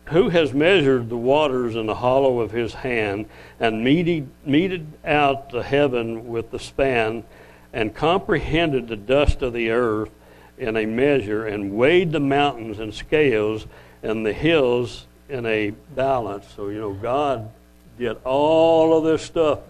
who 0.08 0.28
has 0.28 0.52
measured 0.52 1.08
the 1.08 1.16
waters 1.16 1.74
in 1.74 1.86
the 1.86 1.94
hollow 1.96 2.40
of 2.40 2.52
his 2.52 2.74
hand, 2.74 3.26
and 3.58 3.82
meted, 3.82 4.28
meted 4.44 4.86
out 5.04 5.50
the 5.50 5.62
heaven 5.62 6.28
with 6.28 6.50
the 6.50 6.58
span, 6.58 7.24
and 7.72 7.94
comprehended 7.94 8.88
the 8.88 8.96
dust 8.96 9.42
of 9.42 9.52
the 9.52 9.70
earth 9.70 10.10
in 10.58 10.76
a 10.76 10.86
measure, 10.86 11.46
and 11.46 11.76
weighed 11.76 12.12
the 12.12 12.20
mountains 12.20 12.78
in 12.78 12.92
scales, 12.92 13.66
and 14.02 14.24
the 14.24 14.32
hills 14.32 15.06
in 15.28 15.44
a 15.44 15.70
balance? 15.94 16.46
So, 16.54 16.68
you 16.68 16.80
know, 16.80 16.94
God 16.94 17.50
did 17.98 18.16
all 18.24 18.96
of 18.96 19.04
this 19.04 19.22
stuff 19.22 19.60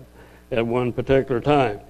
at 0.50 0.66
one 0.66 0.92
particular 0.92 1.40
time. 1.40 1.80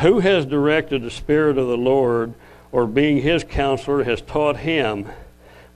Who 0.00 0.20
has 0.20 0.44
directed 0.44 1.02
the 1.02 1.10
Spirit 1.10 1.56
of 1.56 1.68
the 1.68 1.78
Lord, 1.78 2.34
or 2.72 2.86
being 2.86 3.22
his 3.22 3.42
counselor, 3.42 4.04
has 4.04 4.20
taught 4.20 4.58
him? 4.58 5.08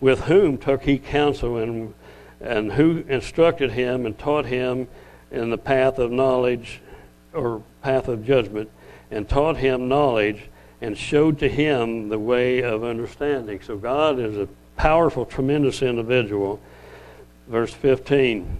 With 0.00 0.20
whom 0.20 0.58
took 0.58 0.82
he 0.82 0.98
counsel 0.98 1.56
and 1.56 1.94
and 2.40 2.72
who 2.72 3.04
instructed 3.08 3.72
him 3.72 4.06
and 4.06 4.18
taught 4.18 4.46
him 4.46 4.88
in 5.30 5.50
the 5.50 5.58
path 5.58 5.98
of 5.98 6.10
knowledge 6.10 6.80
or 7.32 7.62
path 7.82 8.08
of 8.08 8.24
judgment 8.24 8.70
and 9.10 9.28
taught 9.28 9.56
him 9.56 9.88
knowledge 9.88 10.42
and 10.80 10.96
showed 10.96 11.38
to 11.38 11.48
him 11.48 12.08
the 12.08 12.18
way 12.18 12.62
of 12.62 12.82
understanding. 12.84 13.60
So 13.60 13.76
God 13.76 14.18
is 14.18 14.36
a 14.36 14.48
powerful, 14.76 15.26
tremendous 15.26 15.82
individual. 15.82 16.60
Verse 17.48 17.74
15 17.74 18.58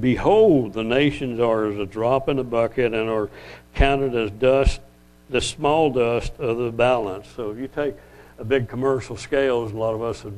Behold, 0.00 0.72
the 0.72 0.82
nations 0.82 1.38
are 1.38 1.66
as 1.66 1.78
a 1.78 1.84
drop 1.84 2.28
in 2.30 2.38
a 2.38 2.44
bucket 2.44 2.94
and 2.94 3.10
are 3.10 3.28
counted 3.74 4.14
as 4.14 4.30
dust, 4.30 4.80
the 5.28 5.40
small 5.40 5.90
dust 5.90 6.32
of 6.38 6.56
the 6.56 6.70
balance. 6.70 7.28
So 7.36 7.50
if 7.50 7.58
you 7.58 7.68
take 7.68 7.94
a 8.38 8.44
big 8.44 8.68
commercial 8.68 9.18
scales, 9.18 9.72
a 9.72 9.76
lot 9.76 9.94
of 9.94 10.02
us 10.02 10.22
have 10.22 10.32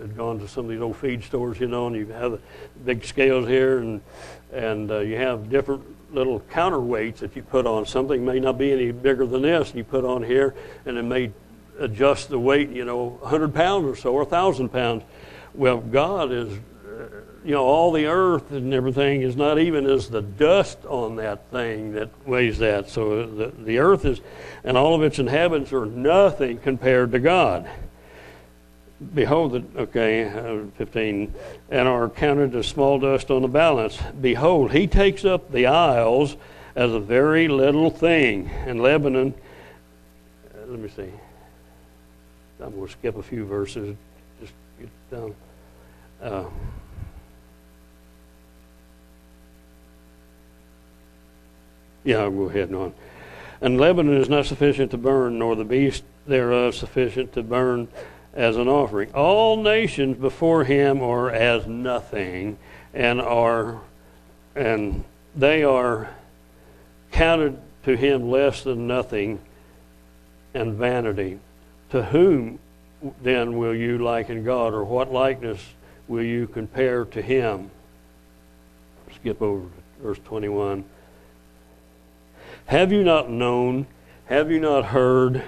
had 0.00 0.16
gone 0.16 0.38
to 0.40 0.48
some 0.48 0.64
of 0.64 0.70
these 0.70 0.80
old 0.80 0.96
feed 0.96 1.22
stores, 1.22 1.60
you 1.60 1.66
know, 1.66 1.86
and 1.86 1.96
you 1.96 2.06
have 2.06 2.32
the 2.32 2.40
big 2.84 3.04
scales 3.04 3.46
here, 3.46 3.78
and 3.78 4.00
and 4.52 4.90
uh, 4.90 4.98
you 4.98 5.16
have 5.16 5.48
different 5.48 5.84
little 6.12 6.40
counterweights 6.52 7.18
that 7.18 7.36
you 7.36 7.42
put 7.42 7.66
on. 7.66 7.86
Something 7.86 8.24
may 8.24 8.40
not 8.40 8.58
be 8.58 8.72
any 8.72 8.90
bigger 8.90 9.26
than 9.26 9.42
this, 9.42 9.68
and 9.68 9.78
you 9.78 9.84
put 9.84 10.04
on 10.04 10.22
here, 10.22 10.54
and 10.84 10.98
it 10.98 11.02
may 11.02 11.30
adjust 11.78 12.28
the 12.28 12.38
weight, 12.38 12.70
you 12.70 12.84
know, 12.84 13.18
100 13.20 13.54
pounds 13.54 13.86
or 13.86 13.96
so, 13.96 14.12
or 14.12 14.22
1,000 14.22 14.68
pounds. 14.68 15.02
Well, 15.54 15.78
God 15.78 16.30
is, 16.32 16.52
uh, 16.52 17.04
you 17.44 17.52
know, 17.52 17.64
all 17.64 17.90
the 17.92 18.06
earth 18.06 18.50
and 18.50 18.74
everything 18.74 19.22
is 19.22 19.34
not 19.36 19.58
even 19.58 19.86
as 19.86 20.08
the 20.08 20.20
dust 20.20 20.84
on 20.84 21.16
that 21.16 21.50
thing 21.50 21.92
that 21.92 22.10
weighs 22.26 22.58
that. 22.58 22.90
So 22.90 23.26
the, 23.26 23.46
the 23.46 23.78
earth 23.78 24.04
is, 24.04 24.20
and 24.62 24.76
all 24.76 24.94
of 24.94 25.02
its 25.02 25.18
inhabitants 25.18 25.72
are 25.72 25.86
nothing 25.86 26.58
compared 26.58 27.12
to 27.12 27.18
God. 27.18 27.68
Behold, 29.14 29.52
the, 29.52 29.80
okay, 29.80 30.24
uh, 30.28 30.66
15, 30.76 31.34
and 31.70 31.88
are 31.88 32.10
counted 32.10 32.54
as 32.54 32.66
small 32.66 32.98
dust 32.98 33.30
on 33.30 33.40
the 33.40 33.48
balance. 33.48 33.98
Behold, 34.20 34.72
he 34.72 34.86
takes 34.86 35.24
up 35.24 35.50
the 35.50 35.66
isles 35.66 36.36
as 36.76 36.92
a 36.92 37.00
very 37.00 37.48
little 37.48 37.90
thing. 37.90 38.50
And 38.66 38.82
Lebanon, 38.82 39.32
uh, 40.54 40.66
let 40.66 40.78
me 40.78 40.88
see. 40.90 41.08
I'm 42.62 42.72
going 42.72 42.86
to 42.86 42.92
skip 42.92 43.16
a 43.16 43.22
few 43.22 43.46
verses. 43.46 43.96
Just 44.38 44.52
get 44.78 44.90
down. 45.10 45.34
Uh, 46.22 46.44
yeah, 52.04 52.18
I'll 52.18 52.30
go 52.30 52.50
ahead 52.50 52.68
and 52.68 52.76
on. 52.76 52.94
And 53.62 53.80
Lebanon 53.80 54.16
is 54.18 54.28
not 54.28 54.44
sufficient 54.44 54.90
to 54.90 54.98
burn, 54.98 55.38
nor 55.38 55.56
the 55.56 55.64
beast 55.64 56.04
thereof 56.26 56.74
sufficient 56.74 57.32
to 57.32 57.42
burn 57.42 57.88
as 58.34 58.56
an 58.56 58.68
offering. 58.68 59.12
All 59.12 59.56
nations 59.56 60.16
before 60.16 60.64
him 60.64 61.02
are 61.02 61.30
as 61.30 61.66
nothing 61.66 62.58
and 62.94 63.20
are 63.20 63.80
and 64.54 65.04
they 65.34 65.62
are 65.62 66.10
counted 67.12 67.58
to 67.84 67.96
him 67.96 68.30
less 68.30 68.64
than 68.64 68.86
nothing 68.86 69.40
and 70.54 70.74
vanity. 70.74 71.38
To 71.90 72.02
whom 72.02 72.58
then 73.22 73.56
will 73.56 73.74
you 73.74 73.98
liken 73.98 74.44
God, 74.44 74.74
or 74.74 74.84
what 74.84 75.12
likeness 75.12 75.64
will 76.08 76.22
you 76.22 76.46
compare 76.46 77.04
to 77.06 77.22
him? 77.22 77.70
Skip 79.14 79.40
over 79.40 79.66
to 79.66 80.02
verse 80.02 80.18
21. 80.24 80.84
Have 82.66 82.92
you 82.92 83.02
not 83.02 83.30
known? 83.30 83.86
Have 84.26 84.50
you 84.50 84.60
not 84.60 84.86
heard? 84.86 85.42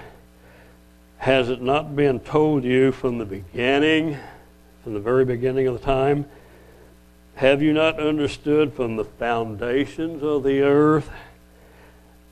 Has 1.23 1.47
it 1.47 1.61
not 1.61 1.95
been 1.95 2.19
told 2.19 2.65
you 2.65 2.91
from 2.91 3.17
the 3.17 3.23
beginning, 3.23 4.17
from 4.83 4.93
the 4.93 4.99
very 4.99 5.23
beginning 5.23 5.67
of 5.67 5.73
the 5.73 5.85
time? 5.85 6.25
Have 7.35 7.61
you 7.61 7.71
not 7.71 7.97
understood 7.97 8.73
from 8.73 8.97
the 8.97 9.05
foundations 9.05 10.21
of 10.21 10.43
the 10.43 10.59
earth? 10.63 11.09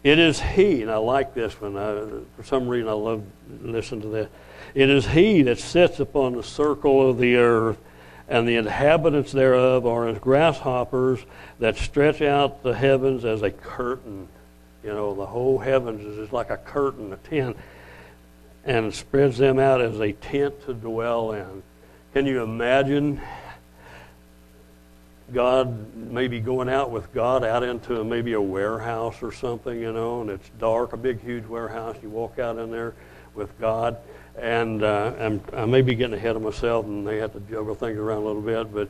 It 0.04 0.20
is 0.20 0.42
He, 0.42 0.82
and 0.82 0.92
I 0.92 0.98
like 0.98 1.34
this 1.34 1.54
one. 1.62 1.78
I, 1.78 2.02
for 2.36 2.44
some 2.44 2.68
reason, 2.68 2.90
I 2.90 2.92
love 2.92 3.24
listening 3.62 4.02
to 4.02 4.08
this. 4.10 4.30
It 4.76 4.90
is 4.90 5.08
He 5.08 5.42
that 5.44 5.60
sits 5.60 6.02
upon 6.02 6.36
the 6.36 6.44
circle 6.44 7.10
of 7.10 7.18
the 7.18 7.38
earth, 7.38 7.78
and 8.28 8.46
the 8.46 8.58
inhabitants 8.58 9.32
thereof 9.32 9.86
are 9.86 10.10
as 10.10 10.20
grasshoppers 10.20 11.22
that 11.60 11.78
stretch 11.78 12.22
out 12.22 12.62
the 12.62 12.76
heavens 12.76 13.24
as 13.24 13.42
a 13.42 13.52
curtain. 13.52 14.28
You 14.84 14.90
know, 14.90 15.16
the 15.16 15.28
whole 15.28 15.60
heavens 15.60 16.06
is 16.06 16.18
just 16.18 16.34
like 16.34 16.50
a 16.50 16.58
curtain, 16.58 17.14
a 17.14 17.18
tent 17.18 17.56
and 18.66 18.94
spreads 18.94 19.38
them 19.38 19.60
out 19.60 19.82
as 19.82 20.00
a 20.00 20.12
tent 20.14 20.66
to 20.66 20.74
dwell 20.74 21.32
in. 21.34 21.64
Can 22.14 22.26
you 22.26 22.44
imagine 22.44 23.22
God 25.34 25.96
maybe 25.96 26.40
going 26.40 26.70
out 26.70 26.92
with 26.92 27.12
God 27.14 27.44
out 27.44 27.64
into 27.64 28.04
maybe 28.04 28.34
a 28.34 28.42
warehouse 28.42 29.22
or 29.22 29.32
something, 29.32 29.80
you 29.80 29.94
know, 29.94 30.22
and 30.22 30.30
it's 30.30 30.50
dark, 30.60 30.94
a 30.94 30.98
big, 30.98 31.22
huge 31.22 31.46
warehouse. 31.46 31.96
You 32.04 32.10
walk 32.10 32.38
out 32.38 32.58
in 32.58 32.70
there 32.72 32.94
with 33.34 33.58
God. 33.60 33.98
And 34.38 34.84
uh, 34.84 35.14
I'm, 35.20 35.42
I 35.54 35.66
may 35.66 35.82
be 35.82 35.96
getting 35.96 36.16
ahead 36.16 36.36
of 36.36 36.42
myself 36.42 36.86
and 36.86 37.08
they 37.08 37.18
have 37.18 37.34
to 37.34 37.40
juggle 37.42 37.76
things 37.76 37.98
around 37.98 38.24
a 38.24 38.26
little 38.26 38.42
bit, 38.42 38.74
but 38.74 38.90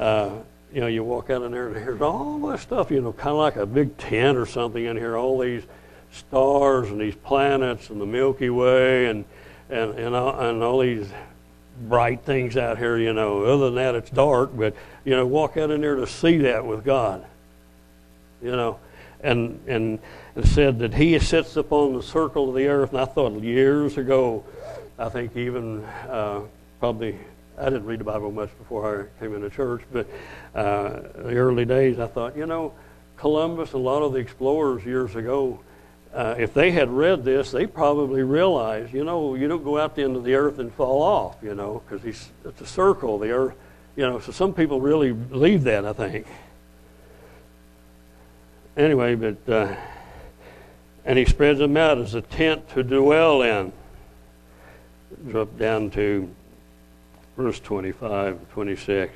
uh, 0.00 0.30
you 0.72 0.80
know, 0.80 0.86
you 0.86 1.04
walk 1.04 1.30
out 1.30 1.42
in 1.42 1.52
there 1.52 1.68
and 1.68 1.76
there's 1.76 2.00
all 2.00 2.38
this 2.38 2.62
stuff, 2.62 2.90
you 2.90 3.00
know, 3.00 3.12
kind 3.12 3.30
of 3.30 3.36
like 3.36 3.56
a 3.56 3.66
big 3.66 3.96
tent 3.98 4.38
or 4.38 4.46
something 4.46 4.84
in 4.84 4.96
here, 4.96 5.16
all 5.16 5.38
these 5.38 5.62
stars 6.12 6.88
and 6.88 7.00
these 7.00 7.14
planets 7.14 7.90
and 7.90 8.00
the 8.00 8.06
Milky 8.06 8.50
Way 8.50 9.06
and, 9.06 9.24
and, 9.70 9.98
and, 9.98 10.14
all, 10.14 10.38
and 10.38 10.62
all 10.62 10.78
these 10.80 11.08
bright 11.88 12.22
things 12.24 12.56
out 12.56 12.78
here, 12.78 12.98
you 12.98 13.12
know. 13.12 13.44
Other 13.44 13.66
than 13.66 13.74
that, 13.76 13.94
it's 13.94 14.10
dark, 14.10 14.50
but, 14.54 14.74
you 15.04 15.16
know, 15.16 15.26
walk 15.26 15.56
out 15.56 15.70
in 15.70 15.80
there 15.80 15.96
to 15.96 16.06
see 16.06 16.38
that 16.38 16.64
with 16.64 16.84
God, 16.84 17.24
you 18.42 18.52
know. 18.52 18.78
And, 19.22 19.60
and 19.66 19.98
it 20.36 20.46
said 20.46 20.80
that 20.80 20.94
he 20.94 21.18
sits 21.18 21.56
upon 21.56 21.94
the 21.94 22.02
circle 22.02 22.48
of 22.48 22.54
the 22.54 22.66
earth, 22.66 22.90
and 22.90 23.00
I 23.00 23.04
thought 23.04 23.40
years 23.40 23.96
ago, 23.96 24.44
I 24.98 25.08
think 25.08 25.36
even 25.36 25.84
uh, 25.84 26.42
probably 26.80 27.18
I 27.58 27.64
didn't 27.64 27.84
read 27.84 28.00
the 28.00 28.04
Bible 28.04 28.32
much 28.32 28.50
before 28.58 29.08
I 29.18 29.20
came 29.20 29.34
into 29.34 29.50
church, 29.50 29.82
but 29.92 30.06
uh, 30.54 31.00
the 31.14 31.36
early 31.36 31.64
days, 31.64 31.98
I 31.98 32.06
thought, 32.06 32.36
you 32.36 32.46
know, 32.46 32.72
Columbus, 33.16 33.72
a 33.72 33.78
lot 33.78 34.02
of 34.02 34.12
the 34.12 34.18
explorers 34.18 34.84
years 34.84 35.14
ago, 35.14 35.60
uh, 36.14 36.34
if 36.38 36.52
they 36.52 36.70
had 36.70 36.90
read 36.90 37.24
this, 37.24 37.50
they 37.50 37.66
probably 37.66 38.22
realized, 38.22 38.92
you 38.92 39.04
know, 39.04 39.34
you 39.34 39.48
don't 39.48 39.64
go 39.64 39.78
out 39.78 39.96
the 39.96 40.02
end 40.02 40.16
of 40.16 40.24
the 40.24 40.34
earth 40.34 40.58
and 40.58 40.72
fall 40.74 41.02
off, 41.02 41.36
you 41.42 41.54
know, 41.54 41.82
because 41.88 42.04
it's 42.44 42.60
a 42.60 42.66
circle, 42.66 43.18
the 43.18 43.30
earth, 43.30 43.54
you 43.96 44.04
know. 44.04 44.20
So 44.20 44.30
some 44.32 44.52
people 44.52 44.80
really 44.80 45.12
believe 45.12 45.64
that, 45.64 45.86
I 45.86 45.92
think. 45.92 46.26
Anyway, 48.76 49.14
but 49.14 49.48
uh, 49.48 49.74
and 51.04 51.18
he 51.18 51.24
spreads 51.24 51.58
them 51.58 51.76
out 51.76 51.98
as 51.98 52.14
a 52.14 52.22
tent 52.22 52.68
to 52.70 52.82
dwell 52.82 53.42
in. 53.42 53.72
Drop 55.28 55.58
down 55.58 55.90
to 55.90 56.28
verse 57.36 57.58
25, 57.60 58.38
26. 58.52 59.12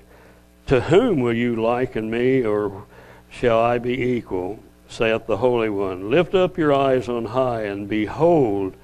To 0.68 0.80
whom 0.80 1.20
will 1.20 1.32
you 1.32 1.56
liken 1.56 2.10
me, 2.10 2.44
or 2.44 2.86
shall 3.30 3.60
I 3.60 3.78
be 3.78 3.92
equal? 4.16 4.58
Saith 4.88 5.26
the 5.26 5.38
Holy 5.38 5.68
One. 5.68 6.10
Lift 6.10 6.34
up 6.34 6.58
your 6.58 6.72
eyes 6.72 7.08
on 7.08 7.26
high, 7.26 7.62
and 7.62 7.88
behold 7.88 8.74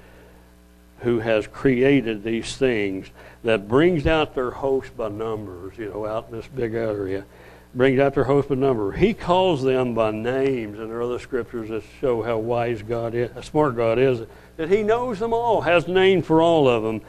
who 0.99 1.19
has 1.19 1.47
created 1.47 2.23
these 2.23 2.55
things, 2.55 3.09
that 3.43 3.67
brings 3.67 4.07
out 4.07 4.35
their 4.35 4.51
host 4.51 4.95
by 4.95 5.09
numbers, 5.09 5.77
you 5.77 5.89
know, 5.89 6.05
out 6.05 6.27
in 6.29 6.37
this 6.37 6.47
big 6.47 6.73
area. 6.73 7.25
Brings 7.75 7.99
out 7.99 8.13
their 8.13 8.23
host 8.23 8.47
by 8.47 8.55
number. 8.55 8.93
He 8.93 9.13
calls 9.13 9.63
them 9.63 9.95
by 9.95 10.11
names, 10.11 10.79
and 10.79 10.89
there 10.89 10.97
are 10.97 11.01
other 11.01 11.19
scriptures 11.19 11.69
that 11.69 11.83
show 11.99 12.21
how 12.21 12.37
wise 12.37 12.81
God 12.81 13.15
is, 13.15 13.31
how 13.33 13.41
smart 13.41 13.75
God 13.75 13.99
is, 13.99 14.25
that 14.55 14.69
He 14.69 14.83
knows 14.83 15.19
them 15.19 15.33
all, 15.33 15.61
has 15.61 15.87
names 15.87 16.25
for 16.25 16.41
all 16.41 16.69
of 16.69 16.83
them 16.83 17.01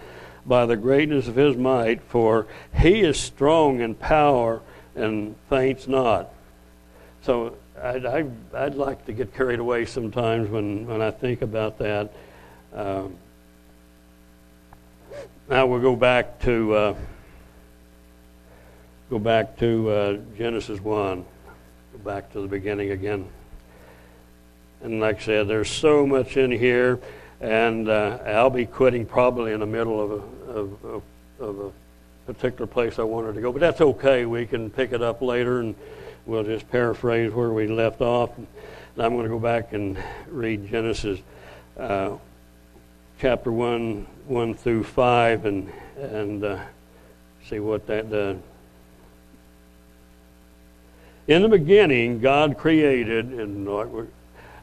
by 0.47 0.67
the 0.67 0.77
greatness 0.77 1.29
of 1.29 1.37
his 1.37 1.57
might, 1.57 2.03
for 2.03 2.47
he 2.75 3.01
is 3.01 3.19
strong 3.19 3.81
in 3.81 3.95
power 3.95 4.61
and 4.95 5.35
faints 5.49 5.87
not. 5.89 6.33
So 7.23 7.57
I'd, 7.83 8.07
I, 8.07 8.23
would 8.53 8.77
like 8.77 9.05
to 9.07 9.13
get 9.13 9.35
carried 9.35 9.59
away 9.59 9.85
sometimes 9.85 10.49
when, 10.49 10.87
when 10.87 11.03
I 11.03 11.11
think 11.11 11.43
about 11.43 11.79
that. 11.79 12.13
Um, 12.73 13.17
now 15.49 15.67
we'll 15.67 15.81
go 15.81 15.97
back 15.97 16.41
to 16.41 16.75
uh, 16.75 16.95
go 19.11 19.19
back 19.19 19.59
to 19.59 19.91
uh, 19.91 20.17
Genesis 20.37 20.81
one, 20.81 21.25
go 21.93 21.99
back 21.99 22.33
to 22.33 22.41
the 22.41 22.49
beginning 22.49 22.91
again. 22.91 23.27
And 24.83 25.01
like 25.01 25.17
I 25.23 25.25
said, 25.25 25.49
there's 25.49 25.71
so 25.71 26.07
much 26.07 26.37
in 26.37 26.51
here 26.51 27.01
and 27.45 27.89
uh, 27.89 28.19
I'll 28.25 28.51
be 28.51 28.65
quitting 28.65 29.05
probably 29.05 29.53
in 29.53 29.61
the 29.61 29.67
middle 29.67 30.01
of 30.01 30.11
a, 30.13 30.51
of, 30.51 30.85
of, 30.85 31.03
of 31.41 31.59
a 31.59 32.33
particular 32.33 32.67
place 32.67 32.99
I 32.99 33.03
wanted 33.03 33.35
to 33.35 33.43
go, 33.43 33.53
but 33.53 33.61
that's 33.61 33.83
okay. 33.83 34.25
We 34.25 34.47
can 34.47 34.71
pick 34.71 34.93
it 34.93 35.03
up 35.03 35.21
later, 35.21 35.61
and 35.61 35.75
we'll 36.27 36.45
just 36.45 36.71
paraphrase 36.71 37.33
where 37.33 37.51
we 37.51 37.67
left 37.67 38.01
off. 38.01 38.31
And 38.37 38.47
I'm 38.99 39.13
going 39.13 39.25
to 39.25 39.29
go 39.29 39.39
back 39.39 39.73
and 39.73 39.99
read 40.29 40.71
Genesis 40.71 41.21
uh, 41.79 42.17
chapter 43.19 43.51
one, 43.53 44.07
one 44.27 44.55
through 44.55 44.85
five, 44.85 45.45
and 45.45 45.71
and 45.97 46.45
uh, 46.45 46.61
see 47.49 47.61
what 47.61 47.87
that 47.87 48.11
does. 48.11 48.37
In 51.27 51.41
the 51.43 51.49
beginning, 51.49 52.21
God 52.21 52.59
created, 52.59 53.27
and 53.27 53.67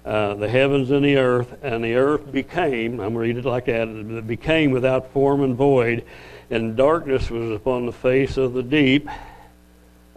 uh, 0.06 0.36
the 0.36 0.47
heavens 0.47 0.91
and 0.91 1.04
the 1.04 1.17
earth, 1.17 1.58
and 1.63 1.84
the 1.84 1.95
earth 1.95 2.32
became, 2.32 3.00
I'm 3.00 3.15
reading 3.15 3.38
it 3.38 3.45
like 3.45 3.65
that, 3.65 3.88
it 3.88 4.28
became 4.28 4.71
without 4.71 5.12
form 5.12 5.41
and 5.41 5.56
void, 5.56 6.06
and 6.52 6.76
darkness 6.76 7.32
was 7.32 7.52
upon 7.52 7.88
the 7.88 7.91
face 7.91 8.38
of 8.38 8.54
the 8.54 8.62
deep, 8.62 9.10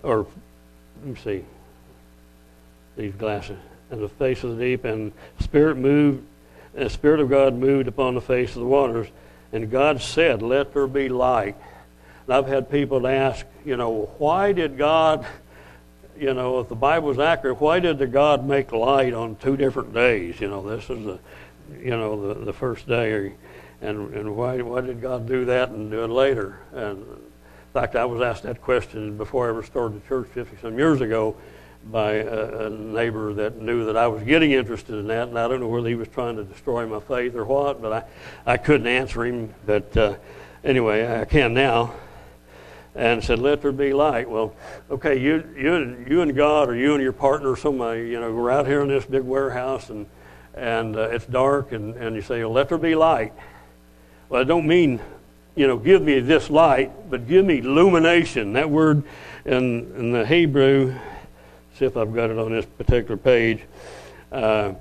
or, 0.03 0.27
let 1.05 1.15
me 1.15 1.21
see, 1.23 1.45
these 2.97 3.15
glasses, 3.15 3.59
and 3.91 4.03
the 4.03 4.09
face 4.09 4.43
of 4.43 4.57
the 4.57 4.65
deep, 4.65 4.85
and 4.85 5.13
spirit 5.41 5.77
moved, 5.77 6.25
and 6.75 6.87
the 6.87 6.91
Spirit 6.91 7.21
of 7.21 7.29
God 7.29 7.55
moved 7.55 7.89
upon 7.89 8.15
the 8.15 8.23
face 8.23 8.57
of 8.57 8.63
the 8.63 8.67
waters, 8.67 9.07
and 9.53 9.71
God 9.71 10.01
said, 10.01 10.41
Let 10.41 10.73
there 10.73 10.87
be 10.87 11.09
light. 11.09 11.57
And 12.27 12.35
I've 12.35 12.47
had 12.47 12.71
people 12.71 13.07
ask, 13.07 13.45
you 13.67 13.77
know, 13.77 14.11
why 14.19 14.53
did 14.53 14.79
God 14.79 15.27
you 16.17 16.33
know, 16.33 16.61
if 16.61 16.69
the 16.69 16.77
Bible 16.77 17.11
is 17.11 17.19
accurate, 17.19 17.61
why 17.61 17.81
did 17.81 17.99
the 17.99 18.07
God 18.07 18.47
make 18.47 18.73
light 18.73 19.13
on 19.13 19.37
two 19.37 19.57
different 19.57 19.93
days? 19.93 20.41
You 20.41 20.49
know, 20.49 20.63
this 20.63 20.89
is 20.89 21.05
the, 21.05 21.19
you 21.81 21.91
know, 21.91 22.35
the, 22.35 22.45
the 22.45 22.53
first 22.53 22.87
day, 22.87 23.33
and 23.81 24.15
and 24.15 24.37
why 24.37 24.63
why 24.63 24.81
did 24.81 25.03
God 25.03 25.27
do 25.27 25.45
that 25.47 25.71
and 25.71 25.91
do 25.91 26.05
it 26.05 26.11
later? 26.11 26.61
And 26.73 27.05
in 27.75 27.81
fact, 27.81 27.97
I 27.97 28.05
was 28.05 28.23
asked 28.23 28.45
that 28.45 28.63
question 28.63 29.17
before 29.17 29.47
I 29.47 29.49
ever 29.49 29.65
started 29.65 30.01
the 30.01 30.07
church 30.07 30.29
50 30.29 30.59
some 30.63 30.79
years 30.79 31.01
ago 31.01 31.35
by 31.91 32.13
a, 32.13 32.67
a 32.67 32.71
neighbor 32.71 33.35
that 33.35 33.61
knew 33.61 33.87
that 33.87 33.97
I 33.97 34.07
was 34.07 34.23
getting 34.23 34.53
interested 34.53 34.95
in 34.95 35.09
that, 35.09 35.27
and 35.27 35.37
I 35.37 35.49
don't 35.49 35.59
know 35.59 35.67
whether 35.67 35.89
he 35.89 35.97
was 35.97 36.07
trying 36.07 36.37
to 36.37 36.45
destroy 36.45 36.87
my 36.87 37.01
faith 37.01 37.35
or 37.35 37.45
what, 37.45 37.83
but 37.83 37.93
I 37.93 38.53
I 38.53 38.59
couldn't 38.59 38.87
answer 38.87 39.25
him. 39.25 39.53
But 39.67 39.97
uh, 39.97 40.15
anyway, 40.63 41.21
I 41.21 41.25
can 41.25 41.53
now 41.53 41.95
and 42.95 43.25
said, 43.25 43.41
"Let 43.41 43.63
there 43.63 43.73
be 43.73 43.93
light." 43.93 44.31
Well, 44.31 44.55
okay, 44.89 45.19
you 45.19 45.45
you 45.57 46.07
you 46.09 46.21
and 46.21 46.37
God, 46.37 46.69
or 46.69 46.77
you 46.77 46.95
and 46.95 47.03
your 47.03 47.13
partner, 47.13 47.51
or 47.51 47.57
somebody, 47.57 48.03
you 48.03 48.21
know, 48.21 48.33
we're 48.33 48.53
out 48.53 48.69
here 48.69 48.83
in 48.83 48.89
this 48.89 49.05
big 49.05 49.23
warehouse, 49.23 49.91
and 49.91 50.07
and 50.55 50.95
uh, 50.95 51.09
it's 51.09 51.27
dark, 51.27 51.73
and 51.73 51.97
and 51.97 52.15
you 52.15 52.23
say, 52.23 52.45
"Let 52.45 52.69
there 52.69 52.79
be 52.79 52.95
light." 52.95 53.33
Well, 54.29 54.41
I 54.41 54.45
don't 54.45 54.69
mean, 54.69 55.01
you 55.55 55.67
know, 55.67 55.77
give 55.77 56.03
me 56.03 56.21
this 56.21 56.51
light, 56.51 57.11
but 57.11 57.29
give 57.29 57.45
me 57.45 57.59
illumination. 57.59 58.55
That 58.55 58.71
word 58.71 59.03
in 59.45 59.93
in 59.97 60.13
the 60.13 60.27
Hebrew, 60.27 60.95
see 61.79 61.85
if 61.85 61.97
I've 61.97 62.15
got 62.15 62.31
it 62.31 62.39
on 62.39 62.53
this 62.53 62.67
particular 62.67 63.17
page, 63.17 63.61
uh, 64.33 64.75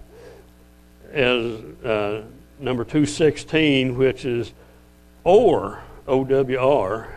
is 1.11 1.63
uh, 1.85 2.23
number 2.59 2.83
two 2.83 3.05
sixteen, 3.05 3.97
which 3.97 4.25
is 4.25 4.51
or 5.23 5.83
O 6.07 6.23
W 6.23 6.57
R 6.57 7.09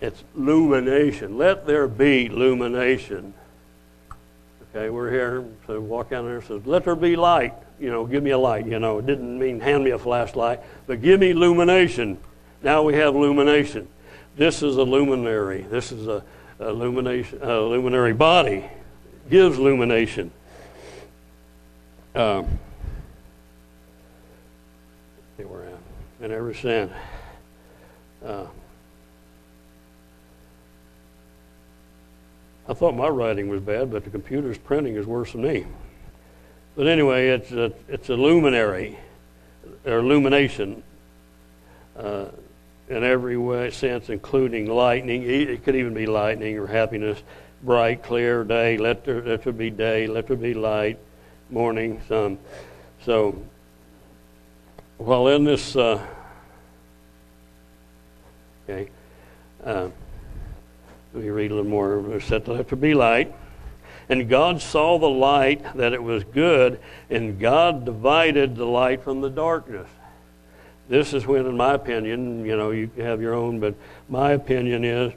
it's 0.00 0.22
illumination. 0.36 1.38
Let 1.38 1.66
there 1.66 1.88
be 1.88 2.26
illumination. 2.26 3.34
Okay, 4.70 4.90
we're 4.90 5.10
here, 5.10 5.44
so 5.66 5.80
walk 5.80 6.10
down 6.10 6.24
there 6.26 6.36
and 6.36 6.44
says, 6.44 6.66
Let 6.66 6.84
there 6.84 6.94
be 6.94 7.16
light. 7.16 7.54
You 7.80 7.90
know, 7.90 8.06
give 8.06 8.22
me 8.22 8.30
a 8.30 8.38
light. 8.38 8.66
You 8.66 8.78
know, 8.78 8.98
it 8.98 9.06
didn't 9.06 9.38
mean 9.38 9.60
hand 9.60 9.84
me 9.84 9.90
a 9.90 9.98
flashlight, 9.98 10.60
but 10.86 11.00
give 11.02 11.20
me 11.20 11.30
illumination. 11.30 12.18
Now 12.62 12.82
we 12.82 12.94
have 12.94 13.14
illumination. 13.14 13.88
This 14.36 14.62
is 14.62 14.76
a 14.76 14.82
luminary. 14.82 15.62
This 15.62 15.92
is 15.92 16.06
a, 16.06 16.22
a 16.58 16.68
illumination, 16.68 17.40
a 17.42 17.60
luminary 17.60 18.12
body. 18.12 18.64
Gives 19.30 19.58
illumination. 19.58 20.30
Um, 22.14 22.58
where 25.36 25.62
I. 25.62 26.24
And 26.24 26.32
ever 26.32 26.54
since. 26.54 26.92
Uh, 28.24 28.46
I 32.68 32.74
thought 32.74 32.94
my 32.94 33.08
writing 33.08 33.48
was 33.48 33.62
bad, 33.62 33.90
but 33.90 34.04
the 34.04 34.10
computer's 34.10 34.58
printing 34.58 34.96
is 34.96 35.06
worse 35.06 35.32
than 35.32 35.42
me. 35.42 35.66
But 36.76 36.86
anyway, 36.86 37.28
it's 37.28 37.50
a, 37.50 37.72
it's 37.88 38.10
a 38.10 38.14
luminary, 38.14 38.98
or 39.86 39.98
illumination, 39.98 40.82
uh, 41.96 42.26
in 42.88 43.04
every 43.04 43.36
way 43.36 43.70
sense, 43.70 44.08
including 44.08 44.66
lightning. 44.66 45.22
It 45.22 45.64
could 45.64 45.76
even 45.76 45.94
be 45.94 46.06
lightning 46.06 46.58
or 46.58 46.66
happiness, 46.66 47.22
bright, 47.62 48.02
clear 48.02 48.44
day. 48.44 48.78
Let 48.78 49.04
there, 49.04 49.22
let 49.22 49.44
there 49.44 49.52
be 49.52 49.70
day. 49.70 50.06
Let 50.06 50.28
there 50.28 50.36
be 50.36 50.54
light, 50.54 50.98
morning, 51.50 52.00
sun. 52.08 52.38
So, 53.04 53.42
while 54.96 55.28
in 55.28 55.44
this, 55.44 55.76
uh, 55.76 56.04
okay. 58.68 58.90
Uh, 59.62 59.88
let 61.14 61.22
me 61.24 61.30
read 61.30 61.50
a 61.50 61.54
little 61.54 61.70
more. 61.70 62.16
It 62.16 62.22
said, 62.22 62.48
Let 62.48 62.68
there 62.68 62.78
be 62.78 62.94
light. 62.94 63.34
And 64.08 64.28
God 64.28 64.62
saw 64.62 64.98
the 64.98 65.08
light 65.08 65.76
that 65.76 65.92
it 65.92 66.02
was 66.02 66.24
good, 66.24 66.80
and 67.10 67.38
God 67.38 67.84
divided 67.84 68.56
the 68.56 68.64
light 68.64 69.02
from 69.02 69.20
the 69.20 69.28
darkness. 69.28 69.88
This 70.88 71.12
is 71.12 71.26
when, 71.26 71.46
in 71.46 71.56
my 71.56 71.74
opinion, 71.74 72.44
you 72.46 72.56
know, 72.56 72.70
you 72.70 72.90
have 72.98 73.20
your 73.20 73.34
own, 73.34 73.60
but 73.60 73.74
my 74.08 74.32
opinion 74.32 74.84
is 74.84 75.12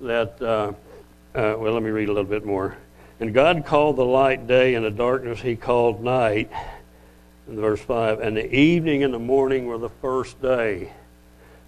that 0.00 0.40
uh, 0.42 0.72
uh, 1.34 1.56
well, 1.58 1.72
let 1.72 1.82
me 1.82 1.90
read 1.90 2.08
a 2.08 2.12
little 2.12 2.30
bit 2.30 2.44
more. 2.44 2.76
And 3.18 3.34
God 3.34 3.66
called 3.66 3.96
the 3.96 4.04
light 4.04 4.46
day, 4.46 4.74
and 4.74 4.84
the 4.84 4.90
darkness 4.90 5.40
he 5.40 5.56
called 5.56 6.02
night. 6.02 6.50
In 7.48 7.60
verse 7.60 7.80
5, 7.80 8.20
and 8.20 8.36
the 8.36 8.54
evening 8.54 9.02
and 9.02 9.12
the 9.12 9.18
morning 9.18 9.66
were 9.66 9.76
the 9.76 9.90
first 9.90 10.40
day. 10.40 10.92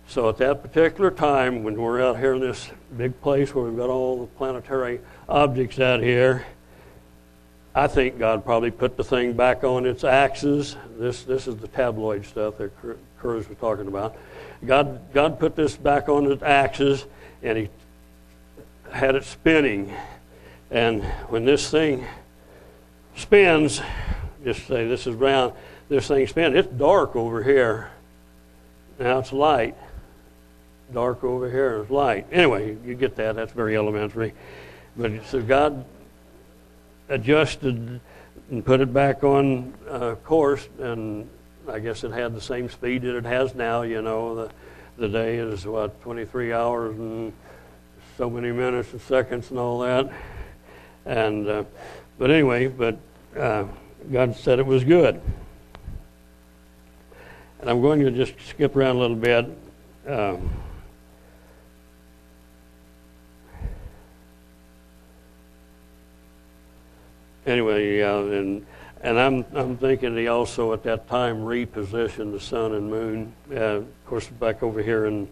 So 0.08 0.28
at 0.28 0.38
that 0.38 0.62
particular 0.62 1.10
time, 1.10 1.64
when 1.64 1.74
we're 1.76 2.00
out 2.00 2.18
here 2.18 2.34
in 2.34 2.40
this 2.40 2.70
big 2.96 3.20
place 3.20 3.54
where 3.54 3.64
we've 3.64 3.76
got 3.76 3.90
all 3.90 4.20
the 4.20 4.26
planetary 4.26 5.00
objects 5.28 5.78
out 5.78 6.00
here, 6.00 6.46
I 7.76 7.88
think 7.88 8.18
God 8.18 8.42
probably 8.42 8.70
put 8.70 8.96
the 8.96 9.04
thing 9.04 9.34
back 9.34 9.62
on 9.62 9.84
its 9.84 10.02
axis. 10.02 10.76
This, 10.96 11.24
this 11.24 11.46
is 11.46 11.56
the 11.56 11.68
tabloid 11.68 12.24
stuff 12.24 12.56
that 12.56 12.72
Curtis 13.18 13.46
was 13.50 13.58
talking 13.58 13.86
about. 13.86 14.16
God, 14.64 15.12
God 15.12 15.38
put 15.38 15.56
this 15.56 15.76
back 15.76 16.08
on 16.08 16.32
its 16.32 16.42
axis, 16.42 17.04
and 17.42 17.58
He 17.58 17.68
had 18.90 19.14
it 19.14 19.24
spinning. 19.24 19.92
And 20.70 21.04
when 21.28 21.44
this 21.44 21.70
thing 21.70 22.06
spins, 23.14 23.82
just 24.42 24.66
say 24.66 24.88
this 24.88 25.06
is 25.06 25.14
round, 25.14 25.52
this 25.90 26.08
thing 26.08 26.26
spins, 26.26 26.56
it's 26.56 26.68
dark 26.68 27.14
over 27.14 27.42
here. 27.42 27.90
Now 28.98 29.18
it's 29.18 29.34
light. 29.34 29.76
Dark 30.94 31.22
over 31.22 31.50
here 31.50 31.82
is 31.82 31.90
light. 31.90 32.26
Anyway, 32.32 32.78
you 32.86 32.94
get 32.94 33.16
that. 33.16 33.36
That's 33.36 33.52
very 33.52 33.76
elementary. 33.76 34.32
But 34.96 35.26
so 35.26 35.42
God 35.42 35.84
adjusted 37.08 38.00
and 38.50 38.64
put 38.64 38.80
it 38.80 38.92
back 38.92 39.24
on 39.24 39.74
uh, 39.88 40.14
course, 40.16 40.68
and 40.78 41.28
I 41.68 41.78
guess 41.78 42.04
it 42.04 42.12
had 42.12 42.34
the 42.34 42.40
same 42.40 42.68
speed 42.68 43.02
that 43.02 43.16
it 43.16 43.24
has 43.24 43.54
now. 43.54 43.82
You 43.82 44.02
know, 44.02 44.34
the 44.34 44.50
the 44.98 45.08
day 45.08 45.36
is 45.36 45.66
what 45.66 46.00
23 46.02 46.52
hours 46.52 46.96
and 46.96 47.32
so 48.16 48.30
many 48.30 48.50
minutes 48.50 48.92
and 48.92 49.00
seconds 49.02 49.50
and 49.50 49.58
all 49.58 49.80
that. 49.80 50.10
And 51.04 51.48
uh, 51.48 51.64
but 52.18 52.30
anyway, 52.30 52.68
but 52.68 52.98
uh, 53.38 53.64
God 54.10 54.36
said 54.36 54.58
it 54.58 54.66
was 54.66 54.84
good. 54.84 55.20
And 57.60 57.70
I'm 57.70 57.82
going 57.82 58.00
to 58.00 58.10
just 58.10 58.34
skip 58.48 58.76
around 58.76 58.96
a 58.96 58.98
little 58.98 59.16
bit. 59.16 59.46
Um, 60.06 60.50
anyway, 67.46 67.98
yeah, 67.98 68.18
and 68.18 68.66
and 69.02 69.18
I'm 69.18 69.44
I'm 69.54 69.76
thinking 69.76 70.16
he 70.16 70.28
also 70.28 70.72
at 70.72 70.82
that 70.84 71.08
time 71.08 71.38
repositioned 71.38 72.32
the 72.32 72.40
sun 72.40 72.74
and 72.74 72.90
moon. 72.90 73.32
Uh, 73.50 73.54
of 73.54 74.06
course, 74.06 74.26
back 74.26 74.62
over 74.62 74.82
here 74.82 75.06
in 75.06 75.28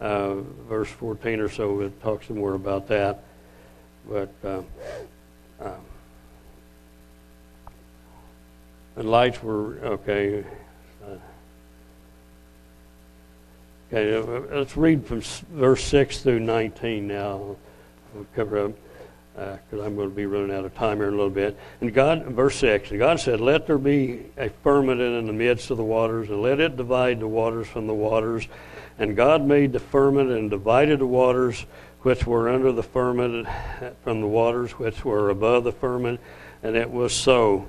uh, 0.00 0.36
verse 0.68 0.88
14 0.88 1.40
or 1.40 1.48
so, 1.48 1.80
it 1.80 2.02
talks 2.02 2.28
some 2.28 2.38
more 2.38 2.54
about 2.54 2.88
that. 2.88 3.22
But 4.08 4.32
uh, 4.44 4.62
uh 5.60 5.74
and 8.96 9.08
lights 9.08 9.42
were 9.42 9.78
okay. 9.84 10.44
Okay, 13.90 14.18
let's 14.54 14.76
read 14.76 15.06
from 15.06 15.22
verse 15.50 15.82
6 15.84 16.20
through 16.20 16.40
19 16.40 17.06
now. 17.06 17.56
We'll 18.12 18.26
cover 18.34 18.66
up 18.66 18.72
because 19.38 19.80
uh, 19.80 19.84
I'm 19.84 19.94
going 19.94 20.08
to 20.08 20.14
be 20.14 20.26
running 20.26 20.54
out 20.54 20.64
of 20.64 20.74
time 20.74 20.96
here 20.96 21.06
in 21.06 21.14
a 21.14 21.16
little 21.16 21.30
bit. 21.30 21.56
And 21.80 21.94
God, 21.94 22.24
verse 22.26 22.56
6, 22.56 22.90
and 22.90 22.98
God 22.98 23.20
said, 23.20 23.40
Let 23.40 23.66
there 23.66 23.78
be 23.78 24.26
a 24.36 24.48
firmament 24.48 25.00
in 25.00 25.26
the 25.26 25.32
midst 25.32 25.70
of 25.70 25.76
the 25.76 25.84
waters, 25.84 26.28
and 26.28 26.42
let 26.42 26.58
it 26.58 26.76
divide 26.76 27.20
the 27.20 27.28
waters 27.28 27.68
from 27.68 27.86
the 27.86 27.94
waters. 27.94 28.48
And 28.98 29.14
God 29.14 29.44
made 29.44 29.72
the 29.72 29.78
firmament 29.78 30.36
and 30.36 30.50
divided 30.50 30.98
the 30.98 31.06
waters 31.06 31.66
which 32.02 32.26
were 32.26 32.48
under 32.48 32.72
the 32.72 32.82
firmament 32.82 33.46
from 34.02 34.20
the 34.20 34.26
waters 34.26 34.72
which 34.72 35.04
were 35.04 35.30
above 35.30 35.64
the 35.64 35.72
firmament, 35.72 36.20
and 36.62 36.76
it 36.76 36.90
was 36.90 37.14
so. 37.14 37.66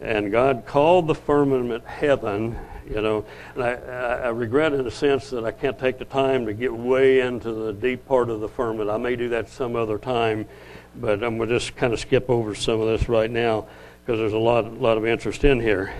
And 0.00 0.30
God 0.30 0.64
called 0.66 1.08
the 1.08 1.14
firmament 1.16 1.84
heaven, 1.84 2.56
you 2.88 3.02
know. 3.02 3.24
And 3.56 3.64
I, 3.64 3.72
I 3.72 4.28
regret 4.28 4.72
in 4.72 4.86
a 4.86 4.90
sense 4.90 5.30
that 5.30 5.44
I 5.44 5.50
can't 5.50 5.76
take 5.76 5.98
the 5.98 6.04
time 6.04 6.46
to 6.46 6.54
get 6.54 6.72
way 6.72 7.20
into 7.20 7.50
the 7.52 7.72
deep 7.72 8.06
part 8.06 8.30
of 8.30 8.38
the 8.38 8.48
firmament. 8.48 8.90
I 8.90 8.98
may 8.98 9.16
do 9.16 9.28
that 9.30 9.48
some 9.48 9.74
other 9.74 9.98
time 9.98 10.46
but 11.00 11.22
I'm 11.22 11.36
going 11.36 11.48
to 11.48 11.58
just 11.58 11.76
kind 11.76 11.92
of 11.92 12.00
skip 12.00 12.28
over 12.28 12.54
some 12.54 12.80
of 12.80 12.86
this 12.86 13.08
right 13.08 13.30
now 13.30 13.66
because 14.04 14.18
there's 14.18 14.32
a 14.32 14.38
lot, 14.38 14.80
lot 14.80 14.96
of 14.96 15.06
interest 15.06 15.44
in 15.44 15.60
here. 15.60 15.92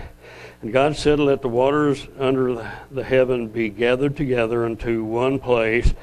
And 0.61 0.73
God 0.73 0.95
said, 0.95 1.19
Let 1.19 1.41
the 1.41 1.49
waters 1.49 2.07
under 2.17 2.69
the 2.91 3.03
heaven 3.03 3.47
be 3.47 3.69
gathered 3.69 4.17
together 4.17 4.65
into 4.65 5.03
one 5.03 5.39
place. 5.39 5.93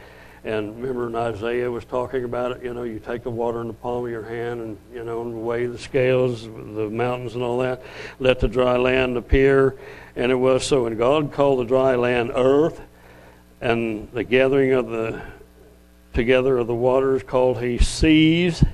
And 0.45 0.81
remember, 0.81 1.09
in 1.09 1.17
Isaiah 1.17 1.69
was 1.69 1.85
talking 1.85 2.23
about 2.23 2.53
it. 2.53 2.63
You 2.63 2.73
know, 2.73 2.85
you 2.85 3.01
take 3.01 3.25
the 3.25 3.31
water 3.31 3.61
in 3.61 3.67
the 3.67 3.75
palm 3.75 4.05
of 4.05 4.11
your 4.11 4.23
hand, 4.23 4.61
and 4.61 4.79
you 4.95 5.03
know, 5.03 5.23
and 5.23 5.45
weigh 5.45 5.67
the 5.67 5.77
scales, 5.77 6.45
the 6.45 6.89
mountains, 6.89 7.35
and 7.35 7.43
all 7.43 7.59
that. 7.59 7.83
Let 8.21 8.39
the 8.39 8.47
dry 8.47 8.77
land 8.77 9.17
appear, 9.17 9.77
and 10.15 10.31
it 10.31 10.37
was 10.37 10.65
so. 10.65 10.87
And 10.87 10.97
God 10.97 11.33
called 11.33 11.59
the 11.59 11.65
dry 11.65 11.97
land 11.97 12.31
earth, 12.33 12.81
and 13.61 14.09
the 14.13 14.23
gathering 14.23 14.73
of 14.73 14.89
the 14.89 15.21
together 16.15 16.57
of 16.57 16.69
the 16.69 16.75
waters 16.75 17.25
called 17.25 17.61
he 17.61 17.77
seas. 17.77 18.65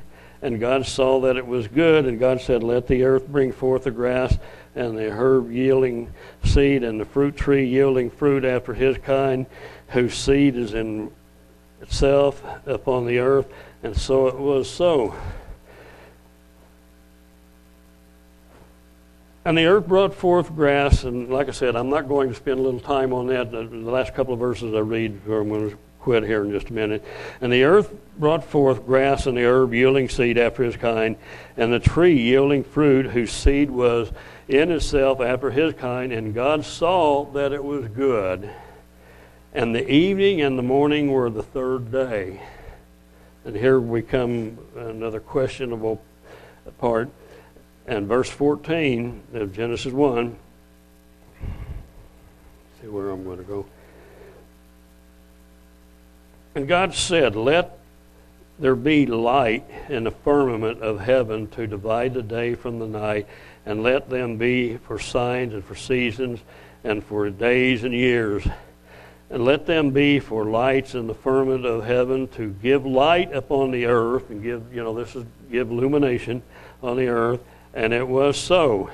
And 0.42 0.58
God 0.58 0.84
saw 0.86 1.20
that 1.20 1.36
it 1.36 1.46
was 1.46 1.68
good, 1.68 2.04
and 2.04 2.18
God 2.18 2.40
said, 2.40 2.64
Let 2.64 2.88
the 2.88 3.04
earth 3.04 3.28
bring 3.28 3.52
forth 3.52 3.84
the 3.84 3.92
grass, 3.92 4.36
and 4.74 4.98
the 4.98 5.10
herb 5.10 5.52
yielding 5.52 6.12
seed, 6.44 6.82
and 6.82 7.00
the 7.00 7.04
fruit 7.04 7.36
tree 7.36 7.64
yielding 7.64 8.10
fruit 8.10 8.44
after 8.44 8.74
his 8.74 8.98
kind, 8.98 9.46
whose 9.88 10.14
seed 10.14 10.56
is 10.56 10.74
in 10.74 11.12
itself 11.80 12.42
upon 12.66 13.06
the 13.06 13.18
earth. 13.18 13.46
And 13.84 13.96
so 13.96 14.26
it 14.26 14.36
was 14.36 14.68
so. 14.68 15.14
And 19.44 19.58
the 19.58 19.66
earth 19.66 19.86
brought 19.86 20.14
forth 20.14 20.54
grass, 20.54 21.04
and 21.04 21.28
like 21.28 21.48
I 21.48 21.52
said, 21.52 21.76
I'm 21.76 21.90
not 21.90 22.08
going 22.08 22.28
to 22.28 22.34
spend 22.34 22.58
a 22.58 22.62
little 22.62 22.80
time 22.80 23.12
on 23.12 23.28
that. 23.28 23.50
The 23.52 23.62
last 23.62 24.14
couple 24.14 24.34
of 24.34 24.40
verses 24.40 24.74
I 24.74 24.78
read, 24.78 25.20
I'm 25.26 25.48
going 25.48 25.70
to 25.70 25.78
quit 26.02 26.24
here 26.24 26.44
in 26.44 26.50
just 26.50 26.68
a 26.68 26.72
minute. 26.72 27.04
And 27.40 27.52
the 27.52 27.62
earth 27.62 27.94
brought 28.18 28.44
forth 28.44 28.84
grass 28.84 29.26
and 29.26 29.36
the 29.36 29.44
herb 29.44 29.72
yielding 29.72 30.08
seed 30.08 30.36
after 30.36 30.64
his 30.64 30.76
kind, 30.76 31.16
and 31.56 31.72
the 31.72 31.78
tree 31.78 32.20
yielding 32.20 32.64
fruit 32.64 33.06
whose 33.06 33.32
seed 33.32 33.70
was 33.70 34.12
in 34.48 34.70
itself 34.72 35.20
after 35.20 35.50
his 35.50 35.74
kind. 35.74 36.12
And 36.12 36.34
God 36.34 36.64
saw 36.64 37.24
that 37.32 37.52
it 37.52 37.62
was 37.62 37.86
good. 37.86 38.50
And 39.54 39.74
the 39.74 39.88
evening 39.88 40.40
and 40.40 40.58
the 40.58 40.62
morning 40.62 41.10
were 41.10 41.30
the 41.30 41.42
third 41.42 41.92
day. 41.92 42.42
And 43.44 43.54
here 43.56 43.78
we 43.78 44.02
come 44.02 44.58
another 44.76 45.20
questionable 45.20 46.02
part. 46.78 47.10
And 47.86 48.08
verse 48.08 48.30
14 48.30 49.22
of 49.34 49.52
Genesis 49.52 49.92
1. 49.92 50.36
See 52.80 52.88
where 52.88 53.10
I'm 53.10 53.24
going 53.24 53.38
to 53.38 53.44
go. 53.44 53.66
And 56.54 56.68
God 56.68 56.94
said, 56.94 57.34
Let 57.34 57.78
there 58.58 58.76
be 58.76 59.06
light 59.06 59.64
in 59.88 60.04
the 60.04 60.10
firmament 60.10 60.82
of 60.82 61.00
heaven 61.00 61.48
to 61.48 61.66
divide 61.66 62.14
the 62.14 62.22
day 62.22 62.54
from 62.54 62.78
the 62.78 62.86
night, 62.86 63.26
and 63.64 63.82
let 63.82 64.10
them 64.10 64.36
be 64.36 64.76
for 64.76 64.98
signs 64.98 65.54
and 65.54 65.64
for 65.64 65.74
seasons 65.74 66.40
and 66.84 67.02
for 67.04 67.28
days 67.30 67.84
and 67.84 67.94
years. 67.94 68.46
And 69.30 69.46
let 69.46 69.64
them 69.64 69.90
be 69.90 70.20
for 70.20 70.44
lights 70.44 70.94
in 70.94 71.06
the 71.06 71.14
firmament 71.14 71.64
of 71.64 71.86
heaven 71.86 72.28
to 72.28 72.50
give 72.62 72.84
light 72.84 73.32
upon 73.32 73.70
the 73.70 73.86
earth 73.86 74.28
and 74.28 74.42
give, 74.42 74.74
you 74.74 74.82
know, 74.82 74.94
this 74.94 75.16
is 75.16 75.24
give 75.50 75.70
illumination 75.70 76.42
on 76.82 76.98
the 76.98 77.08
earth. 77.08 77.40
And 77.72 77.94
it 77.94 78.06
was 78.06 78.36
so. 78.36 78.90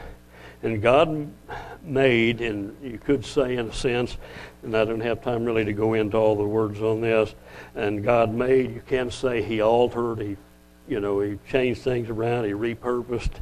And 0.62 0.80
God 0.80 1.28
made, 1.82 2.40
and 2.40 2.76
you 2.82 2.98
could 2.98 3.24
say 3.24 3.56
in 3.56 3.68
a 3.68 3.72
sense, 3.72 4.16
and 4.62 4.76
I 4.76 4.84
don't 4.84 5.00
have 5.00 5.22
time 5.22 5.44
really 5.44 5.64
to 5.64 5.72
go 5.72 5.94
into 5.94 6.16
all 6.16 6.36
the 6.36 6.44
words 6.44 6.80
on 6.80 7.00
this, 7.00 7.34
and 7.74 8.02
God 8.02 8.32
made, 8.32 8.74
you 8.74 8.82
can't 8.86 9.12
say 9.12 9.42
He 9.42 9.60
altered, 9.60 10.20
He, 10.20 10.36
you 10.88 11.00
know, 11.00 11.20
He 11.20 11.38
changed 11.50 11.82
things 11.82 12.08
around, 12.08 12.44
He 12.44 12.52
repurposed. 12.52 13.32